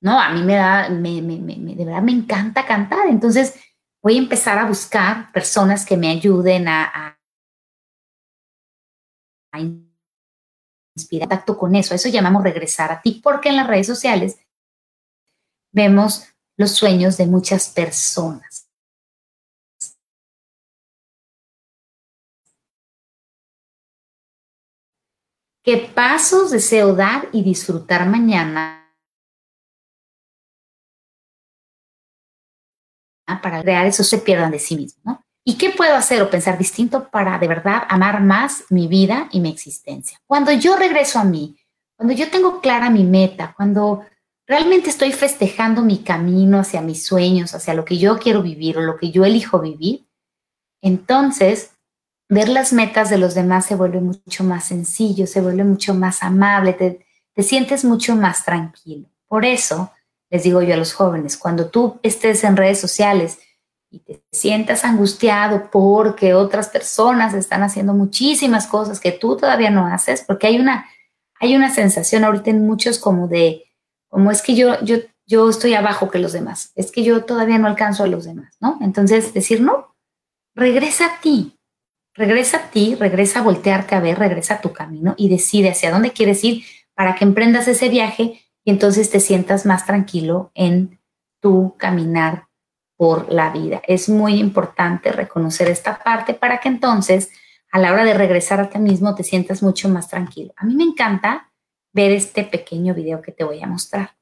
No, 0.00 0.20
a 0.20 0.30
mí 0.30 0.42
me 0.42 0.54
da, 0.54 0.88
me, 0.90 1.22
me, 1.22 1.38
me, 1.38 1.74
de 1.74 1.84
verdad 1.84 2.02
me 2.02 2.12
encanta 2.12 2.66
cantar. 2.66 3.08
Entonces 3.08 3.54
voy 4.02 4.16
a 4.16 4.20
empezar 4.20 4.58
a 4.58 4.66
buscar 4.66 5.32
personas 5.32 5.84
que 5.86 5.96
me 5.96 6.08
ayuden 6.08 6.68
a, 6.68 7.18
a, 9.52 9.58
inspirar 10.94 11.28
contacto 11.28 11.58
con 11.58 11.74
eso. 11.74 11.94
Eso 11.94 12.08
llamamos 12.08 12.42
regresar 12.42 12.92
a 12.92 13.00
ti, 13.00 13.20
porque 13.22 13.48
en 13.48 13.56
las 13.56 13.66
redes 13.66 13.86
sociales 13.86 14.38
vemos 15.72 16.28
los 16.56 16.72
sueños 16.72 17.16
de 17.16 17.26
muchas 17.26 17.68
personas. 17.68 18.70
¿Qué 25.62 25.78
pasos 25.78 26.52
deseo 26.52 26.94
dar 26.94 27.28
y 27.32 27.42
disfrutar 27.42 28.08
mañana 28.08 28.85
para 33.42 33.62
crear 33.62 33.86
eso 33.86 34.04
se 34.04 34.18
pierdan 34.18 34.50
de 34.50 34.58
sí 34.58 34.76
mismo? 34.76 35.00
¿no? 35.04 35.26
¿Y 35.44 35.54
qué 35.58 35.70
puedo 35.70 35.94
hacer 35.94 36.20
o 36.22 36.28
pensar 36.28 36.58
distinto 36.58 37.08
para 37.08 37.38
de 37.38 37.46
verdad 37.46 37.84
amar 37.88 38.20
más 38.20 38.64
mi 38.68 38.88
vida 38.88 39.28
y 39.30 39.38
mi 39.38 39.48
existencia? 39.50 40.18
Cuando 40.26 40.50
yo 40.50 40.76
regreso 40.76 41.20
a 41.20 41.24
mí, 41.24 41.56
cuando 41.96 42.14
yo 42.14 42.28
tengo 42.30 42.60
clara 42.60 42.90
mi 42.90 43.04
meta, 43.04 43.54
cuando 43.56 44.04
realmente 44.44 44.90
estoy 44.90 45.12
festejando 45.12 45.82
mi 45.82 45.98
camino 45.98 46.58
hacia 46.58 46.80
mis 46.80 47.06
sueños, 47.06 47.54
hacia 47.54 47.74
lo 47.74 47.84
que 47.84 47.96
yo 47.96 48.18
quiero 48.18 48.42
vivir 48.42 48.76
o 48.78 48.82
lo 48.82 48.96
que 48.96 49.12
yo 49.12 49.24
elijo 49.24 49.60
vivir, 49.60 50.06
entonces 50.82 51.70
ver 52.28 52.48
las 52.48 52.72
metas 52.72 53.08
de 53.08 53.18
los 53.18 53.36
demás 53.36 53.66
se 53.66 53.76
vuelve 53.76 54.00
mucho 54.00 54.42
más 54.42 54.64
sencillo, 54.64 55.28
se 55.28 55.40
vuelve 55.40 55.62
mucho 55.62 55.94
más 55.94 56.24
amable, 56.24 56.72
te 56.72 57.42
sientes 57.44 57.84
mucho 57.84 58.16
más 58.16 58.44
tranquilo. 58.44 59.08
Por 59.28 59.44
eso 59.44 59.92
les 60.30 60.42
digo 60.42 60.62
yo 60.62 60.74
a 60.74 60.78
los 60.78 60.92
jóvenes, 60.92 61.36
cuando 61.36 61.68
tú 61.68 61.98
estés 62.02 62.44
en 62.44 62.56
redes 62.56 62.80
sociales, 62.80 63.38
y 63.90 64.00
te 64.00 64.22
sientas 64.32 64.84
angustiado 64.84 65.70
porque 65.70 66.34
otras 66.34 66.68
personas 66.68 67.34
están 67.34 67.62
haciendo 67.62 67.94
muchísimas 67.94 68.66
cosas 68.66 69.00
que 69.00 69.12
tú 69.12 69.36
todavía 69.36 69.70
no 69.70 69.86
haces, 69.86 70.24
porque 70.26 70.48
hay 70.48 70.58
una, 70.58 70.86
hay 71.40 71.56
una 71.56 71.72
sensación 71.72 72.24
ahorita 72.24 72.50
en 72.50 72.66
muchos 72.66 72.98
como 72.98 73.28
de, 73.28 73.64
como 74.08 74.30
es 74.30 74.42
que 74.42 74.54
yo, 74.54 74.80
yo, 74.82 74.96
yo 75.26 75.48
estoy 75.48 75.74
abajo 75.74 76.10
que 76.10 76.18
los 76.18 76.32
demás, 76.32 76.72
es 76.74 76.90
que 76.90 77.04
yo 77.04 77.24
todavía 77.24 77.58
no 77.58 77.68
alcanzo 77.68 78.04
a 78.04 78.08
los 78.08 78.24
demás, 78.24 78.56
¿no? 78.60 78.78
Entonces, 78.82 79.32
decir, 79.32 79.60
no, 79.60 79.96
regresa 80.54 81.06
a 81.06 81.20
ti, 81.20 81.58
regresa 82.14 82.56
a 82.58 82.70
ti, 82.70 82.96
regresa 82.96 83.40
a 83.40 83.42
voltearte 83.42 83.94
a 83.94 84.00
ver, 84.00 84.18
regresa 84.18 84.54
a 84.54 84.60
tu 84.60 84.72
camino 84.72 85.14
y 85.16 85.28
decide 85.28 85.70
hacia 85.70 85.90
dónde 85.90 86.12
quieres 86.12 86.42
ir 86.44 86.64
para 86.94 87.14
que 87.14 87.24
emprendas 87.24 87.68
ese 87.68 87.88
viaje 87.88 88.42
y 88.66 88.72
entonces 88.72 89.10
te 89.10 89.20
sientas 89.20 89.64
más 89.64 89.86
tranquilo 89.86 90.50
en 90.54 90.98
tu 91.40 91.76
caminar 91.78 92.48
por 92.96 93.32
la 93.32 93.50
vida. 93.50 93.80
Es 93.86 94.08
muy 94.08 94.40
importante 94.40 95.12
reconocer 95.12 95.68
esta 95.68 96.02
parte 96.02 96.34
para 96.34 96.58
que 96.58 96.68
entonces 96.68 97.30
a 97.70 97.78
la 97.78 97.92
hora 97.92 98.04
de 98.04 98.14
regresar 98.14 98.58
a 98.58 98.68
ti 98.68 98.80
mismo 98.80 99.14
te 99.14 99.22
sientas 99.22 99.62
mucho 99.62 99.88
más 99.88 100.08
tranquilo. 100.08 100.52
A 100.56 100.64
mí 100.64 100.74
me 100.74 100.82
encanta 100.82 101.52
ver 101.92 102.10
este 102.10 102.42
pequeño 102.42 102.92
video 102.92 103.22
que 103.22 103.30
te 103.30 103.44
voy 103.44 103.62
a 103.62 103.68
mostrar. 103.68 104.16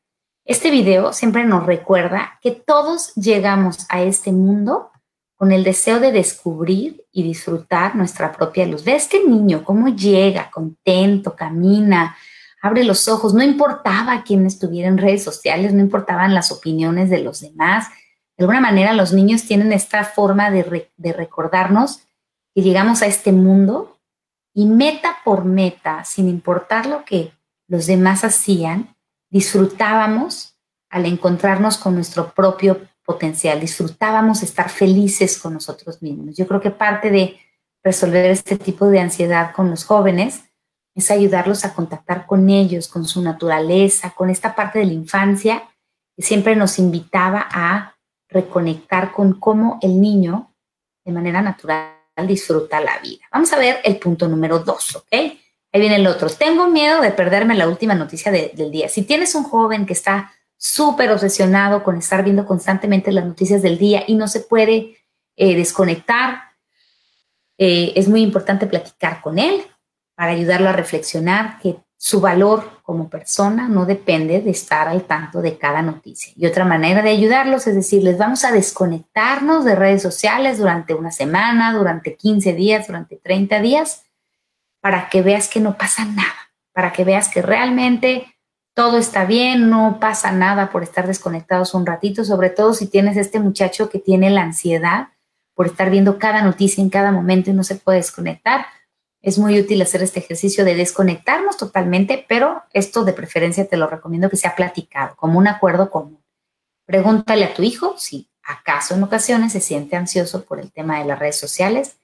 Este 0.45 0.71
video 0.71 1.15
siempre 1.15 1.45
nos 1.45 1.65
recuerda 1.65 2.39
que 2.43 2.51
todos 2.51 3.15
llegamos 3.15 3.87
a 3.89 4.03
este 4.03 4.31
mundo 4.31 4.91
con 5.37 5.53
el 5.53 5.65
deseo 5.65 6.01
de 6.01 6.13
descubrir 6.13 7.07
y 7.13 7.23
disfrutar 7.23 7.97
nuestra 7.97 8.31
propia 8.31 8.67
luz. 8.67 8.85
Ve 8.85 8.97
este 8.97 9.25
niño 9.25 9.65
cómo 9.65 9.89
llega, 9.89 10.51
contento, 10.51 11.35
camina, 11.35 12.15
abre 12.65 12.85
los 12.85 13.09
ojos. 13.09 13.35
No 13.35 13.43
importaba 13.43 14.23
quién 14.25 14.47
estuviera 14.47 14.89
en 14.89 14.99
redes 14.99 15.23
sociales, 15.23 15.73
no 15.73 15.81
importaban 15.81 16.35
las 16.35 16.51
opiniones 16.51 17.11
de 17.11 17.19
los 17.19 17.41
demás 17.41 17.89
de 18.37 18.45
alguna 18.45 18.61
manera 18.61 18.93
los 18.93 19.13
niños 19.13 19.45
tienen 19.45 19.73
esta 19.73 20.05
forma 20.05 20.51
de, 20.51 20.91
recordarnos 21.13 22.01
que 22.55 22.63
llegamos 22.63 23.03
a 23.03 23.07
este 23.07 23.33
mundo 23.33 23.99
y 24.53 24.67
meta 24.67 25.19
por 25.25 25.45
meta, 25.45 26.05
sin 26.05 26.29
importar 26.29 26.87
lo 26.87 27.05
que 27.05 27.33
los 27.69 27.87
demás 27.87 28.25
hacían, 28.25 28.97
disfrutábamos 29.31 30.57
al 30.91 31.07
encontrarnos 31.07 31.77
con 31.77 31.95
nuestro 31.95 32.33
propio 32.33 32.81
potencial, 33.05 33.61
disfrutábamos 33.61 34.43
estar 34.43 34.69
felices 34.69 35.39
con 35.39 35.55
nosotros 35.55 36.03
mismos. 36.03 36.37
Yo 36.37 36.47
creo 36.47 36.61
que 36.61 36.71
parte 36.71 37.11
de 37.11 37.39
resolver 37.83 38.27
este 38.27 38.57
tipo 38.57 38.87
de 38.87 39.01
ansiedad 39.01 39.53
con 39.53 39.71
los 39.71 39.85
jóvenes 39.85 40.45
es 40.95 41.11
ayudarlos 41.11 41.65
a 41.65 41.75
contactar 41.75 42.27
con 42.27 42.49
ellos, 42.49 42.89
con 42.89 43.05
su 43.05 43.21
naturaleza, 43.21 44.11
con 44.11 44.31
esta 44.31 44.55
parte 44.55 44.79
de 44.79 44.87
la 44.87 44.93
infancia 44.93 45.69
que 46.17 46.23
siempre 46.23 46.55
nos 46.55 46.79
invitaba 46.79 47.49
a 47.51 47.97
reconectar 48.29 49.13
con 49.13 49.39
cómo 49.41 49.79
el 49.83 50.01
niño 50.01 50.53
de 51.05 51.13
manera 51.13 51.43
natural 51.43 51.91
disfruta 52.27 52.81
la 52.81 52.99
vida. 52.99 53.25
Vamos 53.33 53.53
a 53.53 53.59
ver 53.59 53.81
el 53.85 53.97
punto 53.99 54.29
número 54.29 54.61
dos, 54.61 54.97
¿ok? 54.97 55.07
Ahí 55.13 55.81
viene 55.81 55.97
el 55.97 56.07
otro. 56.07 56.31
Tengo 56.31 56.69
miedo 56.69 57.01
de 57.01 57.11
perderme 57.11 57.57
la 57.57 57.69
última 57.69 57.95
noticia 57.95 58.31
del 58.31 58.71
día. 58.71 58.89
Si 58.89 59.03
tienes 59.03 59.35
un 59.35 59.43
joven 59.43 59.87
que 59.87 59.93
está 59.93 60.33
súper 60.57 61.11
obsesionado 61.11 61.83
con 61.83 61.97
estar 61.97 62.23
viendo 62.23 62.47
constantemente 62.47 63.11
las 63.11 63.27
noticias 63.27 63.61
del 63.61 63.77
día 63.77 64.05
y 64.07 64.15
no 64.15 64.29
se 64.29 64.41
puede 64.41 64.97
eh, 65.37 65.57
desconectar, 65.57 66.43
eh, 67.59 67.93
es 67.97 68.09
muy 68.09 68.23
importante 68.23 68.67
platicar 68.67 69.21
con 69.21 69.39
él 69.39 69.65
para 70.15 70.33
ayudarlo 70.33 70.69
a 70.69 70.73
reflexionar 70.73 71.59
que 71.61 71.77
su 71.97 72.21
valor 72.21 72.83
como 72.83 73.09
persona 73.09 73.67
no 73.67 73.87
depende 73.87 74.43
de 74.43 74.51
estar 74.51 74.89
al 74.89 75.05
tanto 75.05 75.41
de 75.41 75.57
cada 75.57 75.81
noticia. 75.81 76.35
Y 76.37 76.47
otra 76.47 76.65
manera 76.65 77.01
de 77.01 77.11
ayudarlos 77.11 77.67
es 77.67 77.75
decir, 77.75 78.03
les 78.03 78.19
vamos 78.19 78.45
a 78.45 78.53
desconectarnos 78.53 79.65
de 79.65 79.75
redes 79.75 80.03
sociales 80.03 80.59
durante 80.59 80.93
una 80.93 81.11
semana, 81.11 81.73
durante 81.73 82.15
15 82.15 82.53
días, 82.53 82.87
durante 82.87 83.17
30 83.17 83.61
días, 83.61 84.05
para 84.83 85.09
que 85.09 85.23
veas 85.23 85.49
que 85.49 85.61
no 85.61 85.79
pasa 85.79 86.05
nada, 86.05 86.53
para 86.75 86.93
que 86.93 87.05
veas 87.05 87.29
que 87.29 87.41
realmente 87.41 88.27
todo 88.75 88.99
está 88.99 89.25
bien, 89.25 89.71
no 89.71 89.99
pasa 89.99 90.31
nada 90.31 90.69
por 90.71 90.83
estar 90.83 91.07
desconectados 91.07 91.73
un 91.73 91.87
ratito, 91.87 92.25
sobre 92.25 92.51
todo 92.51 92.75
si 92.75 92.87
tienes 92.87 93.17
este 93.17 93.41
muchacho 93.41 93.89
que 93.89 93.99
tiene 93.99 94.29
la 94.29 94.43
ansiedad 94.43 95.09
por 95.55 95.67
estar 95.67 95.89
viendo 95.89 96.19
cada 96.19 96.43
noticia 96.43 96.83
en 96.83 96.91
cada 96.91 97.13
momento 97.13 97.51
y 97.51 97.55
no 97.55 97.65
se 97.65 97.77
puede 97.77 97.99
desconectar. 97.99 98.67
Es 99.25 99.39
muy 99.39 99.59
útil 99.59 99.81
hacer 99.81 100.03
este 100.03 100.21
ejercicio 100.21 100.67
de 100.67 100.75
desconectarnos 100.75 101.57
totalmente, 101.57 102.27
pero 102.29 102.63
esto 102.75 103.05
de 103.05 103.15
preferencia 103.15 103.67
te 103.67 103.79
lo 103.79 103.87
recomiendo 103.87 104.29
que 104.29 104.37
sea 104.37 104.55
platicado, 104.55 105.17
como 105.17 105.39
un 105.39 105.49
acuerdo 105.49 105.91
común. 105.91 106.23
Pregúntale 106.85 107.47
a 107.47 107.55
tu 107.55 107.63
hijo 107.63 107.95
si 107.97 108.29
acaso 108.43 108.95
en 108.95 109.03
ocasiones 109.03 109.53
se 109.53 109.61
siente 109.61 109.97
ansioso 109.97 110.45
por 110.45 110.61
el 110.61 110.71
tema 110.71 110.99
de 110.99 111.07
las 111.07 111.19
redes 111.19 111.41
sociales. 111.41 111.97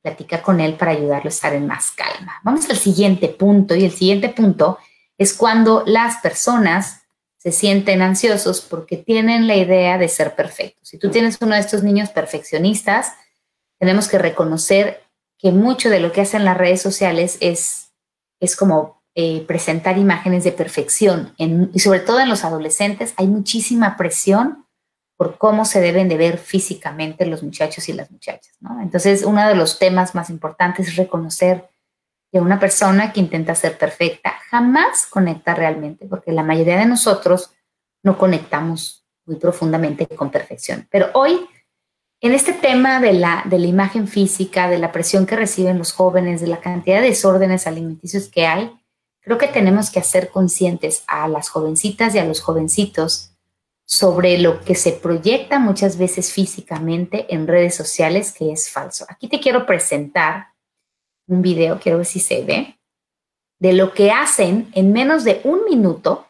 Platica 0.00 0.42
con 0.42 0.60
él 0.60 0.74
para 0.74 0.92
ayudarlo 0.92 1.26
a 1.26 1.34
estar 1.34 1.52
en 1.54 1.66
más 1.66 1.90
calma. 1.90 2.40
Vamos 2.44 2.70
al 2.70 2.76
siguiente 2.76 3.26
punto 3.26 3.74
y 3.74 3.84
el 3.84 3.90
siguiente 3.90 4.28
punto 4.28 4.78
es 5.18 5.34
cuando 5.34 5.82
las 5.84 6.18
personas 6.18 7.02
se 7.36 7.50
sienten 7.50 8.00
ansiosos 8.00 8.60
porque 8.60 8.96
tienen 8.96 9.48
la 9.48 9.56
idea 9.56 9.98
de 9.98 10.08
ser 10.08 10.36
perfectos. 10.36 10.88
Si 10.88 10.98
tú 10.98 11.10
tienes 11.10 11.36
uno 11.40 11.56
de 11.56 11.62
estos 11.62 11.82
niños 11.82 12.10
perfeccionistas, 12.10 13.14
tenemos 13.80 14.06
que 14.06 14.18
reconocer 14.18 15.09
que 15.40 15.52
mucho 15.52 15.90
de 15.90 16.00
lo 16.00 16.12
que 16.12 16.20
hacen 16.20 16.44
las 16.44 16.56
redes 16.56 16.82
sociales 16.82 17.38
es, 17.40 17.92
es 18.40 18.56
como 18.56 19.02
eh, 19.14 19.44
presentar 19.46 19.98
imágenes 19.98 20.44
de 20.44 20.52
perfección. 20.52 21.34
y 21.38 21.78
sobre 21.78 22.00
todo 22.00 22.20
en 22.20 22.28
los 22.28 22.44
adolescentes 22.44 23.14
hay 23.16 23.26
muchísima 23.26 23.96
presión 23.96 24.66
por 25.16 25.36
cómo 25.36 25.66
se 25.66 25.82
deben 25.82 26.08
de 26.08 26.16
ver 26.16 26.38
físicamente 26.38 27.26
los 27.26 27.42
muchachos 27.42 27.88
y 27.90 27.92
las 27.92 28.10
muchachas. 28.10 28.54
Entonces, 28.80 29.22
uno 29.22 29.46
de 29.46 29.54
los 29.54 29.78
temas 29.78 30.14
más 30.14 30.30
importantes 30.30 30.88
es 30.88 30.96
reconocer 30.96 31.68
que 32.32 32.40
una 32.40 32.58
persona 32.58 33.12
que 33.12 33.20
intenta 33.20 33.54
ser 33.54 33.76
perfecta 33.76 34.32
jamás 34.48 35.06
conecta 35.06 35.54
realmente, 35.54 36.06
porque 36.06 36.32
la 36.32 36.42
mayoría 36.42 36.78
de 36.78 36.86
nosotros 36.86 37.52
no 38.02 38.16
conectamos 38.16 39.04
muy 39.26 39.36
profundamente 39.36 40.06
con 40.06 40.30
perfección. 40.30 40.86
Pero 40.90 41.10
hoy, 41.12 41.46
en 42.20 42.32
este 42.32 42.52
tema 42.52 43.00
de 43.00 43.14
la, 43.14 43.42
de 43.46 43.58
la 43.58 43.66
imagen 43.66 44.06
física, 44.06 44.68
de 44.68 44.78
la 44.78 44.92
presión 44.92 45.26
que 45.26 45.36
reciben 45.36 45.78
los 45.78 45.92
jóvenes, 45.92 46.40
de 46.40 46.48
la 46.48 46.60
cantidad 46.60 47.00
de 47.00 47.08
desórdenes 47.08 47.66
alimenticios 47.66 48.28
que 48.28 48.46
hay, 48.46 48.72
creo 49.20 49.38
que 49.38 49.48
tenemos 49.48 49.90
que 49.90 50.00
hacer 50.00 50.30
conscientes 50.30 51.02
a 51.06 51.28
las 51.28 51.48
jovencitas 51.48 52.14
y 52.14 52.18
a 52.18 52.24
los 52.24 52.40
jovencitos 52.40 53.30
sobre 53.86 54.38
lo 54.38 54.60
que 54.60 54.74
se 54.74 54.92
proyecta 54.92 55.58
muchas 55.58 55.98
veces 55.98 56.32
físicamente 56.32 57.26
en 57.34 57.48
redes 57.48 57.74
sociales 57.74 58.32
que 58.32 58.52
es 58.52 58.70
falso. 58.70 59.04
Aquí 59.08 59.28
te 59.28 59.40
quiero 59.40 59.66
presentar 59.66 60.48
un 61.26 61.42
video, 61.42 61.80
quiero 61.80 61.98
ver 61.98 62.06
si 62.06 62.20
se 62.20 62.44
ve, 62.44 62.78
de 63.58 63.72
lo 63.72 63.92
que 63.92 64.10
hacen 64.10 64.70
en 64.74 64.92
menos 64.92 65.24
de 65.24 65.40
un 65.44 65.64
minuto 65.64 66.28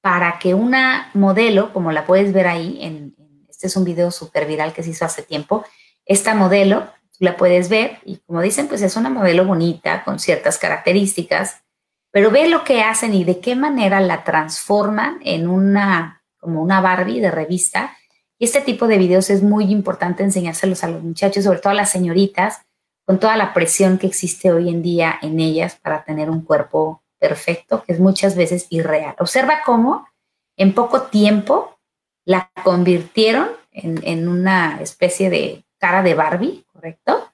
para 0.00 0.38
que 0.38 0.54
una 0.54 1.10
modelo, 1.14 1.72
como 1.72 1.90
la 1.90 2.06
puedes 2.06 2.32
ver 2.32 2.46
ahí, 2.46 2.78
en, 2.80 3.15
este 3.56 3.68
es 3.68 3.76
un 3.76 3.84
video 3.84 4.10
súper 4.10 4.46
viral 4.46 4.74
que 4.74 4.82
se 4.82 4.90
hizo 4.90 5.06
hace 5.06 5.22
tiempo, 5.22 5.64
esta 6.04 6.34
modelo, 6.34 6.88
la 7.18 7.38
puedes 7.38 7.70
ver 7.70 7.98
y 8.04 8.18
como 8.18 8.42
dicen, 8.42 8.68
pues 8.68 8.82
es 8.82 8.96
una 8.96 9.08
modelo 9.08 9.46
bonita, 9.46 10.04
con 10.04 10.18
ciertas 10.18 10.58
características, 10.58 11.62
pero 12.10 12.30
ve 12.30 12.48
lo 12.48 12.64
que 12.64 12.82
hacen 12.82 13.14
y 13.14 13.24
de 13.24 13.40
qué 13.40 13.56
manera 13.56 14.00
la 14.00 14.24
transforman 14.24 15.20
en 15.24 15.48
una, 15.48 16.22
como 16.38 16.62
una 16.62 16.82
Barbie 16.82 17.20
de 17.20 17.30
revista. 17.30 17.96
Y 18.38 18.44
este 18.44 18.60
tipo 18.60 18.86
de 18.86 18.98
videos 18.98 19.30
es 19.30 19.42
muy 19.42 19.64
importante 19.72 20.22
enseñárselos 20.22 20.84
a 20.84 20.88
los 20.88 21.02
muchachos, 21.02 21.44
sobre 21.44 21.58
todo 21.58 21.70
a 21.70 21.76
las 21.76 21.90
señoritas, 21.90 22.60
con 23.06 23.18
toda 23.18 23.36
la 23.36 23.54
presión 23.54 23.96
que 23.96 24.06
existe 24.06 24.52
hoy 24.52 24.68
en 24.68 24.82
día 24.82 25.18
en 25.22 25.40
ellas 25.40 25.78
para 25.80 26.04
tener 26.04 26.28
un 26.28 26.42
cuerpo 26.42 27.02
perfecto, 27.18 27.82
que 27.82 27.94
es 27.94 28.00
muchas 28.00 28.36
veces 28.36 28.66
irreal. 28.68 29.14
Observa 29.18 29.62
cómo 29.64 30.06
en 30.58 30.74
poco 30.74 31.02
tiempo 31.04 31.75
la 32.26 32.50
convirtieron 32.62 33.48
en, 33.72 34.28
una 34.28 34.80
especie 34.80 35.30
de 35.30 35.64
cara 35.78 36.02
de 36.02 36.14
Barbie, 36.14 36.66
¿correcto? 36.72 37.30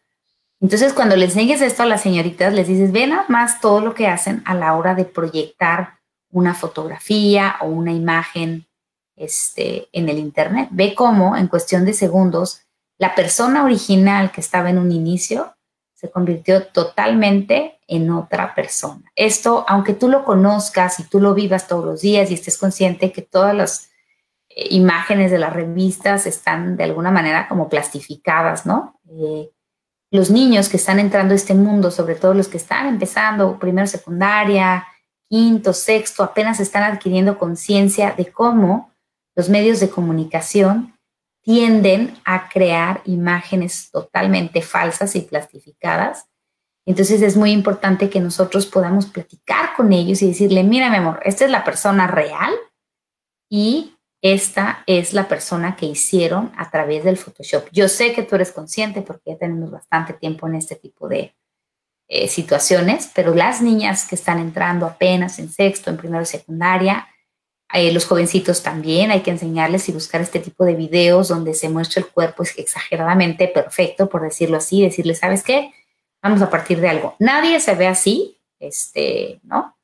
Entonces, 0.61 0.93
cuando 0.93 1.17
les 1.17 1.31
enseñes 1.31 1.61
esto 1.63 1.83
a 1.83 1.87
las 1.87 2.03
señoritas, 2.03 2.53
les 2.53 2.69
dices, 2.69 2.93
ve 2.93 3.07
nada 3.07 3.25
más 3.29 3.61
todo 3.61 3.81
lo 3.81 3.95
que 3.95 4.07
hacen 4.07 4.43
a 4.45 4.55
la 4.55 4.77
hora 4.77 4.95
de 4.95 5.05
proyectar 5.05 5.99
una 6.31 6.55
fotografía 6.55 7.57
o 7.61 7.67
una 7.67 7.93
imagen 7.93 8.67
este, 9.17 9.89
en 9.93 10.09
el 10.09 10.19
Internet. 10.19 10.69
Ve 10.71 10.95
cómo 10.95 11.37
en 11.37 11.49
cuestión 11.49 11.85
de 11.85 11.95
segundos 11.95 12.63
la 12.99 13.15
persona 13.15 13.65
original 13.65 14.31
que 14.31 14.41
estaba 14.41 14.71
en 14.71 14.79
un 14.79 14.93
inicio 14.93 15.57
se 15.95 16.11
convirtió 16.11 16.67
totalmente 16.67 17.79
en 17.87 18.11
otra 18.11 18.55
persona. 18.55 19.11
Esto, 19.15 19.65
aunque 19.69 19.95
tú 19.95 20.09
lo 20.09 20.25
conozcas 20.25 20.99
y 21.01 21.05
tú 21.05 21.21
lo 21.21 21.33
vivas 21.35 21.67
todos 21.67 21.85
los 21.85 22.01
días 22.01 22.31
y 22.31 22.35
estés 22.35 22.59
consciente 22.59 23.13
que 23.13 23.23
todas 23.23 23.55
las 23.55 23.92
imágenes 24.57 25.31
de 25.31 25.39
las 25.39 25.53
revistas 25.53 26.27
están 26.27 26.77
de 26.77 26.85
alguna 26.85 27.11
manera 27.11 27.49
como 27.49 27.69
plastificadas, 27.69 28.67
¿no? 28.67 29.01
Eh, 29.11 29.51
los 30.11 30.31
niños 30.31 30.69
que 30.69 30.77
están 30.77 30.99
entrando 30.99 31.33
a 31.33 31.37
este 31.37 31.55
mundo, 31.55 31.91
sobre 31.91 32.15
todo 32.15 32.35
los 32.35 32.49
que 32.49 32.59
están 32.59 32.87
empezando 32.87 33.59
primero 33.59 33.87
secundaria, 33.87 34.87
quinto, 35.29 35.73
sexto, 35.73 36.23
apenas 36.23 36.61
están 36.61 36.83
adquiriendo 36.83 37.39
conciencia 37.39 38.13
de 38.13 38.31
cómo 38.31 38.93
los 39.35 39.49
medios 39.49 39.81
de 39.81 39.89
comunicación 39.89 40.95
tienden 41.43 42.15
a 42.25 42.49
crear 42.51 43.01
imágenes 43.07 43.91
totalmente 43.91 44.61
falsas 44.61 45.17
y 45.17 45.23
plastificadas. 45.23 46.27
Entonces 46.85 47.23
es 47.23 47.37
muy 47.37 47.53
importante 47.53 48.11
que 48.11 48.21
nosotros 48.21 48.67
podamos 48.67 49.07
platicar 49.07 49.75
con 49.77 49.93
ellos 49.93 50.21
y 50.21 50.29
decirle, 50.29 50.63
mira 50.65 50.91
mi 50.91 50.97
amor, 50.97 51.21
esta 51.25 51.45
es 51.47 51.51
la 51.51 51.65
persona 51.65 52.07
real 52.07 52.53
y 53.49 53.92
esta 54.23 54.85
es 54.87 55.13
la 55.13 55.27
persona 55.27 55.75
que 55.75 55.87
hicieron 55.87 56.53
a 56.57 56.71
través 56.71 57.03
del 57.03 57.17
Photoshop. 57.17 57.69
Yo 57.73 57.89
sé 57.89 58.13
que 58.13 58.23
tú 58.23 58.37
eres 58.37 58.53
consciente 58.53 59.03
porque 59.03 59.33
ya 59.33 59.37
tenemos 59.37 59.73
bastante 59.73 60.13
tiempo 60.15 60.47
en 60.47 60.55
este 60.55 60.77
tipo 60.77 61.09
de 61.09 61.35
eh, 62.07 62.29
situaciones, 62.29 63.11
pero 63.13 63.35
las 63.35 63.61
niñas 63.61 64.07
que 64.07 64.15
están 64.15 64.39
entrando 64.39 64.87
apenas 64.87 65.41
en 65.41 65.51
sexto, 65.51 65.91
en 65.91 65.97
primero 65.97 66.25
secundaria, 66.25 67.09
eh, 67.73 67.91
los 67.93 68.05
jovencitos 68.05 68.63
también 68.63 69.11
hay 69.11 69.23
que 69.23 69.33
enseñarles 69.33 69.89
y 69.89 69.93
buscar 69.93 70.21
este 70.21 70.39
tipo 70.39 70.65
de 70.65 70.75
videos 70.75 71.29
donde 71.29 71.55
se 71.55 71.69
muestra 71.69 72.03
el 72.03 72.09
cuerpo 72.09 72.45
exageradamente 72.57 73.49
perfecto, 73.49 74.09
por 74.09 74.23
decirlo 74.23 74.59
así, 74.59 74.83
decirles, 74.83 75.19
¿sabes 75.19 75.43
qué? 75.43 75.73
Vamos 76.23 76.43
a 76.43 76.51
partir 76.51 76.81
de 76.81 76.89
algo. 76.89 77.17
Nadie 77.19 77.59
se 77.59 77.75
ve 77.75 77.89
así, 77.89 78.39
este, 78.61 79.41
¿no? 79.43 79.77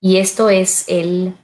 Y 0.00 0.18
esto 0.18 0.50
es 0.50 0.84
el 0.88 1.34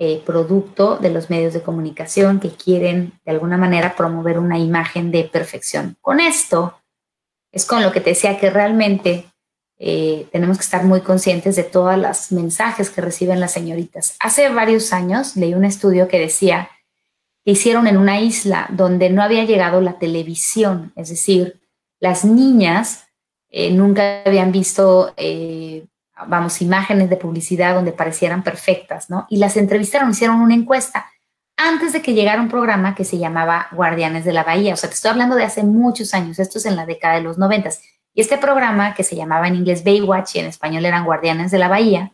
eh, 0.00 0.22
producto 0.24 0.96
de 0.96 1.10
los 1.10 1.28
medios 1.28 1.52
de 1.52 1.62
comunicación 1.62 2.38
que 2.38 2.50
quieren 2.50 3.18
de 3.24 3.32
alguna 3.32 3.56
manera 3.56 3.96
promover 3.96 4.38
una 4.38 4.56
imagen 4.56 5.10
de 5.10 5.24
perfección. 5.24 5.96
Con 6.00 6.20
esto 6.20 6.78
es 7.50 7.66
con 7.66 7.82
lo 7.82 7.90
que 7.90 8.00
te 8.00 8.10
decía 8.10 8.38
que 8.38 8.48
realmente 8.48 9.26
eh, 9.76 10.28
tenemos 10.30 10.56
que 10.56 10.62
estar 10.62 10.84
muy 10.84 11.00
conscientes 11.00 11.56
de 11.56 11.64
todos 11.64 11.98
los 11.98 12.30
mensajes 12.30 12.90
que 12.90 13.00
reciben 13.00 13.40
las 13.40 13.52
señoritas. 13.52 14.14
Hace 14.20 14.48
varios 14.50 14.92
años 14.92 15.34
leí 15.34 15.54
un 15.54 15.64
estudio 15.64 16.06
que 16.06 16.20
decía 16.20 16.70
que 17.44 17.50
hicieron 17.50 17.88
en 17.88 17.96
una 17.96 18.20
isla 18.20 18.68
donde 18.70 19.10
no 19.10 19.20
había 19.20 19.46
llegado 19.46 19.80
la 19.80 19.98
televisión, 19.98 20.92
es 20.94 21.08
decir, 21.08 21.60
las 21.98 22.24
niñas 22.24 23.08
eh, 23.50 23.72
nunca 23.72 24.22
habían 24.24 24.52
visto, 24.52 25.12
vamos, 26.26 26.60
imágenes 26.62 27.10
de 27.10 27.16
publicidad 27.16 27.74
donde 27.74 27.92
parecieran 27.92 28.42
perfectas, 28.42 29.10
¿no? 29.10 29.26
Y 29.28 29.38
las 29.38 29.56
entrevistaron, 29.56 30.10
hicieron 30.10 30.40
una 30.40 30.54
encuesta 30.54 31.06
antes 31.56 31.92
de 31.92 32.02
que 32.02 32.14
llegara 32.14 32.40
un 32.40 32.48
programa 32.48 32.94
que 32.94 33.04
se 33.04 33.18
llamaba 33.18 33.68
Guardianes 33.72 34.24
de 34.24 34.32
la 34.32 34.44
Bahía. 34.44 34.74
O 34.74 34.76
sea, 34.76 34.88
te 34.88 34.94
estoy 34.94 35.10
hablando 35.10 35.34
de 35.34 35.44
hace 35.44 35.64
muchos 35.64 36.14
años, 36.14 36.38
esto 36.38 36.58
es 36.58 36.66
en 36.66 36.76
la 36.76 36.86
década 36.86 37.16
de 37.16 37.22
los 37.22 37.36
noventas. 37.36 37.82
Y 38.14 38.20
este 38.20 38.38
programa, 38.38 38.94
que 38.94 39.04
se 39.04 39.16
llamaba 39.16 39.48
en 39.48 39.56
inglés 39.56 39.84
Baywatch 39.84 40.36
y 40.36 40.38
en 40.38 40.46
español 40.46 40.84
eran 40.84 41.04
Guardianes 41.04 41.50
de 41.50 41.58
la 41.58 41.68
Bahía, 41.68 42.12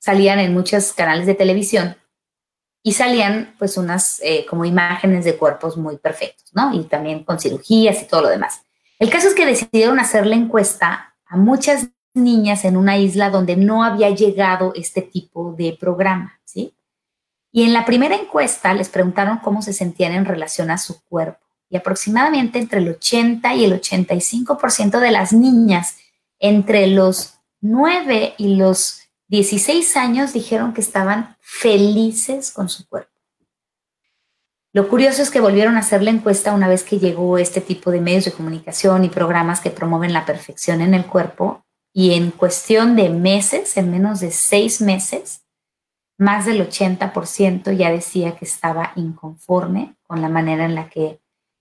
salían 0.00 0.38
en 0.40 0.52
muchos 0.52 0.92
canales 0.92 1.26
de 1.26 1.34
televisión 1.34 1.96
y 2.82 2.92
salían 2.92 3.54
pues 3.58 3.78
unas 3.78 4.20
eh, 4.22 4.44
como 4.48 4.64
imágenes 4.64 5.24
de 5.24 5.36
cuerpos 5.36 5.76
muy 5.76 5.96
perfectos, 5.96 6.50
¿no? 6.52 6.74
Y 6.74 6.84
también 6.84 7.24
con 7.24 7.40
cirugías 7.40 8.02
y 8.02 8.06
todo 8.06 8.22
lo 8.22 8.28
demás. 8.28 8.62
El 8.98 9.08
caso 9.08 9.28
es 9.28 9.34
que 9.34 9.46
decidieron 9.46 9.98
hacer 9.98 10.26
la 10.26 10.36
encuesta 10.36 11.14
a 11.26 11.36
muchas 11.36 11.88
niñas 12.14 12.64
en 12.64 12.76
una 12.76 12.96
isla 12.96 13.30
donde 13.30 13.56
no 13.56 13.84
había 13.84 14.10
llegado 14.10 14.72
este 14.74 15.02
tipo 15.02 15.52
de 15.52 15.76
programa, 15.78 16.40
¿sí? 16.44 16.74
Y 17.52 17.64
en 17.64 17.72
la 17.72 17.84
primera 17.84 18.16
encuesta 18.16 18.72
les 18.74 18.88
preguntaron 18.88 19.38
cómo 19.38 19.62
se 19.62 19.72
sentían 19.72 20.12
en 20.12 20.24
relación 20.24 20.70
a 20.70 20.78
su 20.78 21.02
cuerpo 21.04 21.44
y 21.68 21.76
aproximadamente 21.76 22.58
entre 22.58 22.80
el 22.80 22.88
80 22.88 23.54
y 23.54 23.64
el 23.64 23.80
85% 23.80 25.00
de 25.00 25.10
las 25.10 25.32
niñas 25.32 25.96
entre 26.38 26.86
los 26.86 27.34
9 27.60 28.34
y 28.38 28.56
los 28.56 29.02
16 29.28 29.96
años 29.96 30.32
dijeron 30.32 30.72
que 30.72 30.80
estaban 30.80 31.36
felices 31.40 32.52
con 32.52 32.68
su 32.68 32.86
cuerpo. 32.86 33.10
Lo 34.72 34.88
curioso 34.88 35.22
es 35.22 35.30
que 35.30 35.40
volvieron 35.40 35.76
a 35.76 35.80
hacer 35.80 36.02
la 36.02 36.10
encuesta 36.10 36.52
una 36.52 36.68
vez 36.68 36.82
que 36.82 36.98
llegó 36.98 37.38
este 37.38 37.60
tipo 37.60 37.92
de 37.92 38.00
medios 38.00 38.24
de 38.24 38.32
comunicación 38.32 39.04
y 39.04 39.08
programas 39.08 39.60
que 39.60 39.70
promueven 39.70 40.12
la 40.12 40.26
perfección 40.26 40.80
en 40.80 40.94
el 40.94 41.06
cuerpo 41.06 41.63
y 41.96 42.14
en 42.14 42.32
cuestión 42.32 42.96
de 42.96 43.08
meses, 43.08 43.76
en 43.76 43.92
menos 43.92 44.18
de 44.18 44.32
seis 44.32 44.80
meses, 44.80 45.42
más 46.18 46.44
del 46.44 46.60
80% 46.68 47.72
ya 47.72 47.92
decía 47.92 48.36
que 48.36 48.44
estaba 48.44 48.92
inconforme 48.96 49.94
con 50.02 50.20
la 50.20 50.28
manera 50.28 50.64
en 50.64 50.74
la 50.74 50.88
que, 50.88 51.20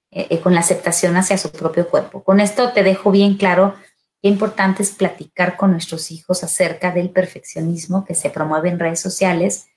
eh, 0.10 0.28
eh, 0.32 0.40
con 0.42 0.56
la 0.56 0.62
aceptación 0.62 1.16
hacia 1.18 1.38
su 1.38 1.52
propio 1.52 1.88
cuerpo. 1.88 2.24
Con 2.24 2.40
esto 2.40 2.72
te 2.74 2.82
dejo 2.82 3.12
bien 3.12 3.38
claro 3.38 3.76
qué 4.24 4.28
importante 4.28 4.82
es 4.82 4.90
platicar 4.90 5.56
con 5.56 5.72
nuestros 5.72 6.10
hijos 6.10 6.44
acerca 6.44 6.92
del 6.92 7.12
perfeccionismo 7.12 8.04
que 8.04 8.16
se 8.16 8.32
promueve 8.32 8.70
en 8.70 8.80
redes 8.80 9.02
sociales 9.02 9.68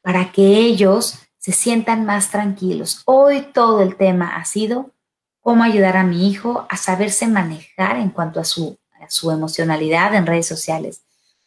para 0.00 0.30
que 0.30 0.58
ellos 0.58 1.18
se 1.38 1.50
sientan 1.50 2.06
más 2.06 2.30
tranquilos. 2.30 3.02
Hoy 3.04 3.48
todo 3.52 3.82
el 3.82 3.96
tema 3.96 4.36
ha 4.36 4.44
sido 4.44 4.92
cómo 5.40 5.64
ayudar 5.64 5.96
a 5.96 6.04
mi 6.04 6.30
hijo 6.30 6.66
a 6.70 6.76
saberse 6.76 7.26
manejar 7.26 7.96
en 7.96 8.10
cuanto 8.10 8.38
a 8.38 8.44
su, 8.44 8.78
su 9.08 9.30
emocionalidad 9.30 10.14
en 10.14 10.26
redes 10.26 10.46
sociales, 10.46 11.02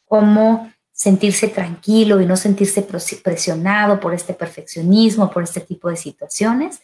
cómo 0.06 0.72
sentirse 0.92 1.48
tranquilo 1.48 2.20
y 2.22 2.26
no 2.26 2.36
sentirse 2.36 2.82
presionado 2.82 4.00
por 4.00 4.16
este 4.16 4.34
perfeccionismo, 4.34 5.30
por 5.30 5.44
este 5.44 5.62
tipo 5.62 5.90
de 5.90 5.96
situaciones. 5.96 6.80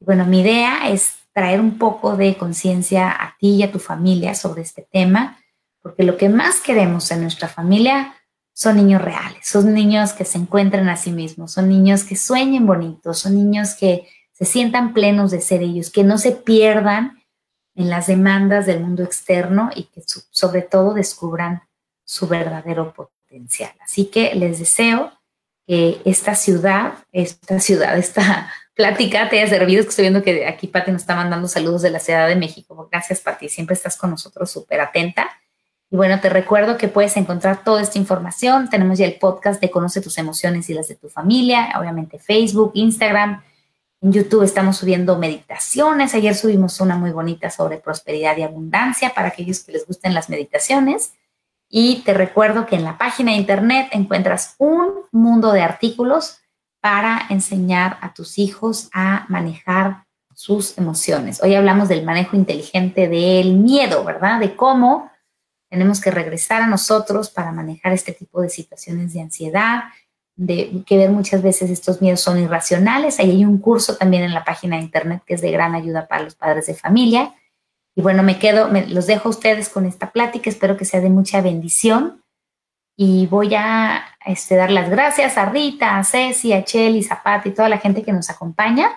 Bueno, 0.00 0.26
mi 0.26 0.40
idea 0.40 0.90
es 0.90 1.12
traer 1.32 1.60
un 1.60 1.78
poco 1.78 2.16
de 2.16 2.36
conciencia 2.36 3.10
a 3.10 3.36
ti 3.38 3.56
y 3.56 3.62
a 3.62 3.72
tu 3.72 3.78
familia 3.78 4.34
sobre 4.34 4.62
este 4.62 4.86
tema, 4.90 5.38
porque 5.80 6.02
lo 6.02 6.16
que 6.16 6.28
más 6.28 6.60
queremos 6.60 7.10
en 7.10 7.22
nuestra 7.22 7.48
familia 7.48 8.14
son 8.52 8.76
niños 8.76 9.02
reales, 9.02 9.46
son 9.46 9.72
niños 9.72 10.12
que 10.12 10.24
se 10.24 10.38
encuentran 10.38 10.88
a 10.88 10.96
sí 10.96 11.10
mismos, 11.10 11.52
son 11.52 11.68
niños 11.68 12.04
que 12.04 12.16
sueñen 12.16 12.66
bonitos, 12.66 13.18
son 13.18 13.34
niños 13.34 13.74
que 13.74 14.08
se 14.32 14.44
sientan 14.44 14.92
plenos 14.92 15.30
de 15.30 15.40
ser 15.40 15.62
ellos, 15.62 15.90
que 15.90 16.04
no 16.04 16.18
se 16.18 16.32
pierdan 16.32 17.23
en 17.74 17.90
las 17.90 18.06
demandas 18.06 18.66
del 18.66 18.80
mundo 18.80 19.02
externo 19.02 19.70
y 19.74 19.84
que 19.84 20.02
sobre 20.30 20.62
todo 20.62 20.94
descubran 20.94 21.62
su 22.04 22.28
verdadero 22.28 22.92
potencial. 22.92 23.72
Así 23.80 24.06
que 24.06 24.34
les 24.34 24.58
deseo 24.58 25.12
que 25.66 26.00
esta 26.04 26.34
ciudad, 26.34 26.94
esta 27.12 27.58
ciudad, 27.60 27.96
esta 27.98 28.52
plática 28.74 29.28
te 29.28 29.40
haya 29.40 29.48
servido. 29.48 29.80
Es 29.80 29.86
que 29.86 29.90
estoy 29.90 30.04
viendo 30.04 30.22
que 30.22 30.46
aquí 30.46 30.68
Pati 30.68 30.92
nos 30.92 31.02
está 31.02 31.16
mandando 31.16 31.48
saludos 31.48 31.82
de 31.82 31.90
la 31.90 32.00
Ciudad 32.00 32.28
de 32.28 32.36
México. 32.36 32.88
Gracias, 32.90 33.20
Pati. 33.20 33.48
Siempre 33.48 33.74
estás 33.74 33.96
con 33.96 34.10
nosotros 34.10 34.50
súper 34.50 34.80
atenta. 34.80 35.28
Y 35.90 35.96
bueno, 35.96 36.20
te 36.20 36.28
recuerdo 36.28 36.76
que 36.76 36.88
puedes 36.88 37.16
encontrar 37.16 37.62
toda 37.62 37.82
esta 37.82 37.98
información. 37.98 38.68
Tenemos 38.68 38.98
ya 38.98 39.06
el 39.06 39.14
podcast 39.14 39.60
de 39.60 39.70
Conoce 39.70 40.00
tus 40.00 40.18
emociones 40.18 40.68
y 40.68 40.74
las 40.74 40.88
de 40.88 40.96
tu 40.96 41.08
familia, 41.08 41.72
obviamente 41.78 42.18
Facebook, 42.18 42.72
Instagram. 42.74 43.42
En 44.04 44.12
YouTube 44.12 44.42
estamos 44.42 44.76
subiendo 44.76 45.18
meditaciones. 45.18 46.14
Ayer 46.14 46.34
subimos 46.34 46.78
una 46.78 46.94
muy 46.94 47.10
bonita 47.10 47.48
sobre 47.48 47.78
prosperidad 47.78 48.36
y 48.36 48.42
abundancia 48.42 49.14
para 49.14 49.28
aquellos 49.28 49.60
que 49.60 49.72
les 49.72 49.86
gusten 49.86 50.12
las 50.12 50.28
meditaciones. 50.28 51.14
Y 51.70 52.02
te 52.04 52.12
recuerdo 52.12 52.66
que 52.66 52.76
en 52.76 52.84
la 52.84 52.98
página 52.98 53.32
de 53.32 53.38
internet 53.38 53.88
encuentras 53.92 54.56
un 54.58 54.92
mundo 55.10 55.52
de 55.52 55.62
artículos 55.62 56.36
para 56.82 57.22
enseñar 57.30 57.96
a 58.02 58.12
tus 58.12 58.38
hijos 58.38 58.90
a 58.92 59.24
manejar 59.30 60.04
sus 60.34 60.76
emociones. 60.76 61.42
Hoy 61.42 61.54
hablamos 61.54 61.88
del 61.88 62.04
manejo 62.04 62.36
inteligente 62.36 63.08
del 63.08 63.54
miedo, 63.54 64.04
¿verdad? 64.04 64.38
De 64.38 64.54
cómo 64.54 65.10
tenemos 65.70 66.02
que 66.02 66.10
regresar 66.10 66.60
a 66.60 66.66
nosotros 66.66 67.30
para 67.30 67.52
manejar 67.52 67.94
este 67.94 68.12
tipo 68.12 68.42
de 68.42 68.50
situaciones 68.50 69.14
de 69.14 69.22
ansiedad, 69.22 69.84
de 70.36 70.82
que 70.84 70.96
ver 70.96 71.10
muchas 71.10 71.42
veces 71.42 71.70
estos 71.70 72.02
miedos 72.02 72.20
son 72.20 72.38
irracionales. 72.38 73.20
Ahí 73.20 73.30
hay 73.30 73.44
un 73.44 73.58
curso 73.58 73.96
también 73.96 74.24
en 74.24 74.34
la 74.34 74.44
página 74.44 74.76
de 74.76 74.82
internet 74.82 75.22
que 75.26 75.34
es 75.34 75.40
de 75.40 75.50
gran 75.50 75.74
ayuda 75.74 76.08
para 76.08 76.24
los 76.24 76.34
padres 76.34 76.66
de 76.66 76.74
familia. 76.74 77.34
Y 77.96 78.02
bueno, 78.02 78.22
me 78.22 78.38
quedo, 78.38 78.68
me, 78.68 78.86
los 78.86 79.06
dejo 79.06 79.28
a 79.28 79.30
ustedes 79.30 79.68
con 79.68 79.86
esta 79.86 80.10
plática. 80.10 80.50
Espero 80.50 80.76
que 80.76 80.84
sea 80.84 81.00
de 81.00 81.10
mucha 81.10 81.40
bendición. 81.40 82.22
Y 82.96 83.26
voy 83.26 83.54
a 83.54 84.04
este, 84.24 84.56
dar 84.56 84.70
las 84.70 84.88
gracias 84.88 85.36
a 85.36 85.46
Rita, 85.46 85.98
a 85.98 86.04
Ceci, 86.04 86.52
a 86.52 86.64
Cheli, 86.64 87.02
Zapata 87.02 87.48
y 87.48 87.52
toda 87.52 87.68
la 87.68 87.78
gente 87.78 88.02
que 88.02 88.12
nos 88.12 88.30
acompaña 88.30 88.90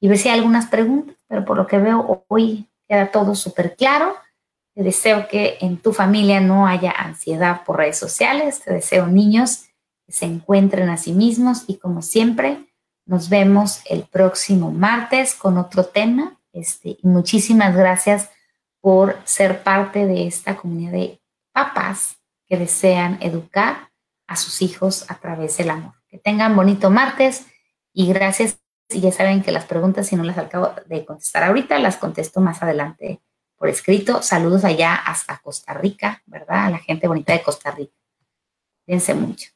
y 0.00 0.08
ver 0.08 0.18
si 0.18 0.28
hay 0.28 0.38
algunas 0.38 0.66
preguntas, 0.66 1.16
pero 1.28 1.44
por 1.44 1.56
lo 1.56 1.66
que 1.66 1.78
veo 1.78 2.24
hoy 2.28 2.68
queda 2.88 3.10
todo 3.10 3.34
súper 3.34 3.76
claro. 3.76 4.16
Te 4.74 4.82
deseo 4.82 5.28
que 5.28 5.56
en 5.60 5.76
tu 5.76 5.92
familia 5.92 6.40
no 6.40 6.66
haya 6.66 6.90
ansiedad 6.90 7.64
por 7.64 7.78
redes 7.78 7.98
sociales. 7.98 8.60
Te 8.60 8.72
deseo 8.72 9.06
niños 9.06 9.66
se 10.08 10.26
encuentren 10.26 10.88
a 10.88 10.96
sí 10.96 11.12
mismos 11.12 11.64
y 11.66 11.78
como 11.78 12.02
siempre, 12.02 12.66
nos 13.06 13.28
vemos 13.28 13.82
el 13.88 14.04
próximo 14.04 14.70
martes 14.70 15.34
con 15.34 15.58
otro 15.58 15.84
tema. 15.84 16.40
Este, 16.52 16.96
y 17.02 17.06
muchísimas 17.06 17.76
gracias 17.76 18.30
por 18.80 19.18
ser 19.24 19.62
parte 19.62 20.06
de 20.06 20.26
esta 20.26 20.56
comunidad 20.56 20.92
de 20.92 21.20
papás 21.52 22.16
que 22.46 22.56
desean 22.56 23.18
educar 23.20 23.90
a 24.26 24.36
sus 24.36 24.62
hijos 24.62 25.10
a 25.10 25.16
través 25.16 25.56
del 25.56 25.70
amor. 25.70 25.94
Que 26.08 26.18
tengan 26.18 26.54
bonito 26.56 26.90
martes 26.90 27.46
y 27.92 28.12
gracias. 28.12 28.58
Y 28.90 29.00
ya 29.00 29.12
saben 29.12 29.42
que 29.42 29.52
las 29.52 29.64
preguntas, 29.64 30.06
si 30.06 30.16
no 30.16 30.24
las 30.24 30.38
acabo 30.38 30.72
de 30.86 31.04
contestar 31.04 31.44
ahorita, 31.44 31.78
las 31.78 31.96
contesto 31.96 32.40
más 32.40 32.62
adelante 32.62 33.20
por 33.56 33.68
escrito. 33.68 34.22
Saludos 34.22 34.64
allá 34.64 34.94
hasta 34.94 35.38
Costa 35.38 35.74
Rica, 35.74 36.22
¿verdad? 36.26 36.66
A 36.66 36.70
la 36.70 36.78
gente 36.78 37.08
bonita 37.08 37.32
de 37.32 37.42
Costa 37.42 37.70
Rica. 37.70 37.96
Cuídense 38.84 39.14
mucho. 39.14 39.53